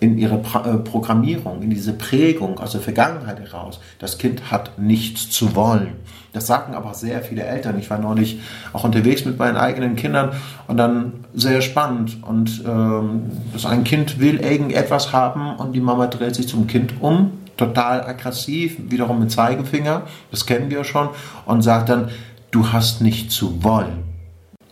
in 0.00 0.16
ihre 0.16 0.36
äh, 0.36 0.78
Programmierung, 0.78 1.62
in 1.62 1.70
diese 1.70 1.92
Prägung 1.92 2.58
aus 2.58 2.72
der 2.72 2.80
Vergangenheit 2.80 3.38
heraus. 3.38 3.80
Das 3.98 4.18
Kind 4.18 4.50
hat 4.50 4.78
nichts 4.78 5.30
zu 5.30 5.54
wollen. 5.54 5.92
Das 6.32 6.46
sagen 6.46 6.74
aber 6.74 6.94
sehr 6.94 7.22
viele 7.22 7.42
Eltern. 7.42 7.78
Ich 7.78 7.90
war 7.90 7.98
neulich 7.98 8.40
auch 8.72 8.84
unterwegs 8.84 9.24
mit 9.24 9.38
meinen 9.38 9.56
eigenen 9.56 9.96
Kindern 9.96 10.30
und 10.68 10.76
dann 10.76 11.24
sehr 11.34 11.60
spannend. 11.60 12.18
Und 12.22 12.62
ähm, 12.66 13.24
das 13.52 13.66
ein 13.66 13.84
Kind 13.84 14.20
will 14.20 14.40
irgendetwas 14.40 15.12
haben 15.12 15.56
und 15.56 15.72
die 15.72 15.80
Mama 15.80 16.06
dreht 16.06 16.34
sich 16.34 16.48
zum 16.48 16.66
Kind 16.66 16.94
um, 17.00 17.32
total 17.56 18.02
aggressiv, 18.02 18.76
wiederum 18.88 19.18
mit 19.18 19.30
Zeigefinger, 19.30 20.02
das 20.30 20.46
kennen 20.46 20.70
wir 20.70 20.84
schon, 20.84 21.10
und 21.44 21.62
sagt 21.62 21.90
dann, 21.90 22.08
du 22.50 22.72
hast 22.72 23.02
nicht 23.02 23.30
zu 23.30 23.62
wollen. 23.62 24.09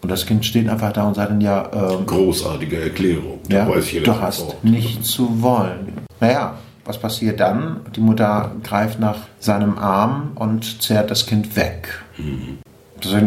Und 0.00 0.10
das 0.10 0.26
Kind 0.26 0.44
steht 0.44 0.68
einfach 0.68 0.92
da 0.92 1.08
und 1.08 1.14
sagt 1.14 1.30
dann 1.30 1.40
ja. 1.40 1.68
Ähm, 1.72 2.06
Großartige 2.06 2.80
Erklärung. 2.80 3.40
Da 3.48 3.68
ja, 3.68 4.00
du 4.00 4.20
hast 4.20 4.42
Ort. 4.42 4.64
nicht 4.64 5.04
zu 5.04 5.42
wollen. 5.42 5.92
Naja, 6.20 6.54
was 6.84 6.98
passiert 6.98 7.40
dann? 7.40 7.80
Die 7.96 8.00
Mutter 8.00 8.52
greift 8.62 9.00
nach 9.00 9.18
seinem 9.40 9.76
Arm 9.76 10.32
und 10.36 10.82
zerrt 10.82 11.10
das 11.10 11.26
Kind 11.26 11.54
weg. 11.56 11.88
Mhm. 12.16 12.58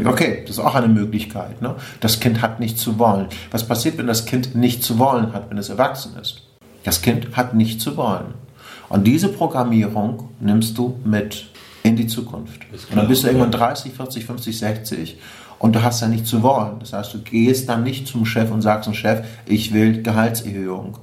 Okay, 0.06 0.42
das 0.42 0.58
ist 0.58 0.60
auch 0.60 0.76
eine 0.76 0.88
Möglichkeit. 0.90 1.62
Ne? 1.62 1.76
Das 2.02 2.20
Kind 2.20 2.42
hat 2.42 2.60
nicht 2.60 2.78
zu 2.78 3.00
wollen. 3.00 3.28
Was 3.52 3.66
passiert, 3.66 3.98
wenn 3.98 4.08
das 4.08 4.26
Kind 4.26 4.56
nicht 4.56 4.84
zu 4.84 5.00
wollen 5.00 5.34
hat, 5.34 5.50
wenn 5.50 5.58
es 5.58 5.70
erwachsen 5.70 6.18
ist? 6.20 6.42
Das 6.84 7.02
Kind 7.02 7.38
hat 7.38 7.54
nicht 7.54 7.80
zu 7.80 7.96
wollen. 7.96 8.34
Und 8.90 9.06
diese 9.06 9.30
Programmierung 9.30 10.30
nimmst 10.40 10.78
du 10.78 11.00
mit 11.06 11.46
in 11.84 11.96
die 11.96 12.08
Zukunft. 12.08 12.62
Und 12.90 12.98
dann 12.98 13.08
bist 13.08 13.24
du 13.24 13.28
irgendwann 13.28 13.52
30, 13.52 13.94
40, 13.94 14.26
50, 14.26 14.58
60 14.60 15.18
und 15.62 15.76
du 15.76 15.84
hast 15.84 16.02
ja 16.02 16.08
nicht 16.08 16.26
zu 16.26 16.42
wollen. 16.42 16.80
Das 16.80 16.92
heißt, 16.94 17.14
du 17.14 17.20
gehst 17.20 17.70
dann 17.70 17.84
nicht 17.84 18.08
zum 18.08 18.26
Chef 18.26 18.52
und 18.52 18.62
sagst 18.62 18.86
zum 18.86 18.96
Chef, 18.96 19.24
ich 19.46 19.74
will 19.74 20.02
Gehaltserhöhung, 20.02 20.98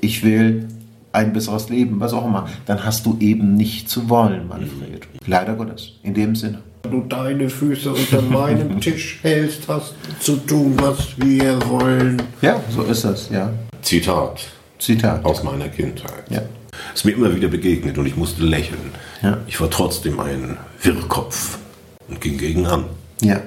ich 0.00 0.22
will 0.22 0.68
ein 1.12 1.32
besseres 1.32 1.70
Leben, 1.70 1.98
was 1.98 2.12
auch 2.12 2.26
immer. 2.26 2.48
Dann 2.66 2.84
hast 2.84 3.06
du 3.06 3.16
eben 3.20 3.54
nicht 3.54 3.88
zu 3.88 4.08
wollen, 4.08 4.48
Manfred. 4.48 5.06
Leider 5.26 5.54
Gottes. 5.54 5.92
In 6.02 6.14
dem 6.14 6.36
Sinne. 6.36 6.58
Du 6.82 7.00
deine 7.02 7.48
Füße 7.48 7.92
unter 7.92 8.22
meinem 8.22 8.80
Tisch 8.82 9.18
hältst, 9.22 9.68
hast 9.68 9.94
zu 10.20 10.36
tun, 10.36 10.74
was 10.76 11.18
wir 11.18 11.58
wollen. 11.68 12.20
Ja, 12.42 12.60
so 12.70 12.82
ist 12.82 13.04
es, 13.04 13.30
ja. 13.30 13.50
Zitat. 13.80 14.40
Zitat. 14.78 15.24
Aus 15.24 15.42
meiner 15.42 15.68
Kindheit. 15.68 16.24
Ja. 16.28 16.42
Ist 16.94 17.04
mir 17.04 17.12
immer 17.12 17.34
wieder 17.34 17.48
begegnet 17.48 17.96
und 17.96 18.06
ich 18.06 18.16
musste 18.16 18.42
lächeln. 18.42 18.92
Ja. 19.22 19.38
Ich 19.46 19.60
war 19.60 19.70
trotzdem 19.70 20.18
ein 20.20 20.56
Wirrkopf 20.82 21.58
und 22.08 22.20
ging 22.20 22.36
gegen 22.36 22.66
an. 22.66 22.84
Ja. 23.20 23.40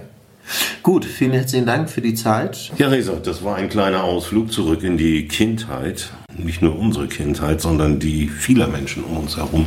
Gut, 0.84 1.05
vielen 1.05 1.31
herzlichen 1.31 1.65
Dank 1.65 1.89
für 1.89 2.01
die 2.01 2.13
Zeit. 2.13 2.71
Ja, 2.77 2.89
Resa, 2.89 3.13
das 3.13 3.43
war 3.43 3.55
ein 3.55 3.69
kleiner 3.69 4.03
Ausflug 4.03 4.51
zurück 4.51 4.84
in 4.84 4.97
die 4.97 5.27
Kindheit. 5.27 6.12
Nicht 6.38 6.62
nur 6.62 6.77
unsere 6.77 7.08
Kindheit, 7.08 7.62
sondern 7.62 7.99
die 7.99 8.27
vieler 8.27 8.67
Menschen 8.67 9.03
um 9.03 9.17
uns 9.17 9.38
herum. 9.38 9.65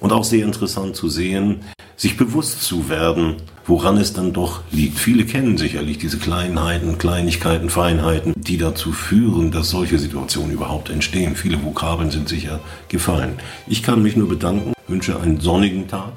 Und 0.00 0.12
auch 0.12 0.24
sehr 0.24 0.44
interessant 0.44 0.96
zu 0.96 1.08
sehen, 1.08 1.60
sich 1.96 2.16
bewusst 2.16 2.62
zu 2.62 2.88
werden, 2.88 3.36
woran 3.66 3.96
es 3.96 4.12
dann 4.12 4.32
doch 4.32 4.62
liegt. 4.70 4.98
Viele 4.98 5.24
kennen 5.24 5.56
sicherlich 5.56 5.98
diese 5.98 6.18
Kleinheiten, 6.18 6.98
Kleinigkeiten, 6.98 7.70
Feinheiten, 7.70 8.34
die 8.36 8.58
dazu 8.58 8.92
führen, 8.92 9.50
dass 9.50 9.70
solche 9.70 9.98
Situationen 9.98 10.52
überhaupt 10.52 10.90
entstehen. 10.90 11.36
Viele 11.36 11.62
Vokabeln 11.62 12.10
sind 12.10 12.28
sicher 12.28 12.60
gefallen. 12.88 13.34
Ich 13.66 13.82
kann 13.82 14.02
mich 14.02 14.16
nur 14.16 14.28
bedanken, 14.28 14.72
wünsche 14.88 15.18
einen 15.20 15.40
sonnigen 15.40 15.88
Tag, 15.88 16.12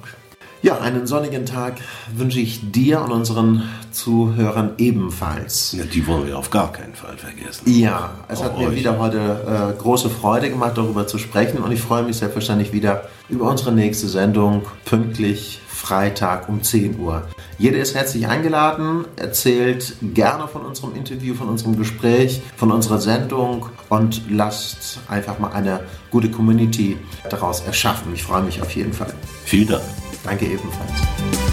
Ja, 0.61 0.79
einen 0.79 1.05
sonnigen 1.05 1.45
Tag 1.45 1.75
wünsche 2.15 2.39
ich 2.39 2.71
dir 2.71 3.01
und 3.01 3.11
unseren 3.11 3.63
Zuhörern 3.91 4.71
ebenfalls. 4.77 5.73
Ja, 5.73 5.83
die 5.85 6.05
wollen 6.07 6.27
wir 6.27 6.37
auf 6.37 6.49
gar 6.49 6.71
keinen 6.71 6.95
Fall 6.95 7.17
vergessen. 7.17 7.69
Ja, 7.71 8.11
es 8.27 8.43
hat 8.43 8.53
Auch 8.53 8.59
mir 8.59 8.69
euch. 8.69 8.75
wieder 8.75 8.97
heute 8.97 9.73
äh, 9.77 9.79
große 9.81 10.09
Freude 10.09 10.49
gemacht, 10.49 10.73
darüber 10.77 11.05
zu 11.07 11.19
sprechen 11.19 11.59
und 11.59 11.71
ich 11.71 11.81
freue 11.81 12.03
mich 12.03 12.17
selbstverständlich 12.17 12.73
wieder 12.73 13.03
über 13.29 13.49
unsere 13.49 13.71
nächste 13.71 14.07
Sendung, 14.07 14.63
pünktlich 14.85 15.59
Freitag 15.67 16.49
um 16.49 16.63
10 16.63 16.99
Uhr. 16.99 17.23
Jeder 17.59 17.77
ist 17.77 17.93
herzlich 17.95 18.27
eingeladen, 18.27 19.05
erzählt 19.15 19.95
gerne 20.01 20.47
von 20.47 20.63
unserem 20.65 20.95
Interview, 20.95 21.35
von 21.35 21.49
unserem 21.49 21.77
Gespräch, 21.77 22.41
von 22.55 22.71
unserer 22.71 22.99
Sendung 22.99 23.67
und 23.89 24.23
lasst 24.29 24.99
einfach 25.07 25.37
mal 25.39 25.51
eine 25.51 25.81
gute 26.09 26.29
Community 26.31 26.97
daraus 27.29 27.61
erschaffen. 27.61 28.11
Ich 28.15 28.23
freue 28.23 28.41
mich 28.41 28.61
auf 28.61 28.71
jeden 28.75 28.93
Fall. 28.93 29.13
Vielen 29.45 29.67
Dank. 29.69 29.83
Danke 30.27 30.45
ebenfalls. 30.45 31.46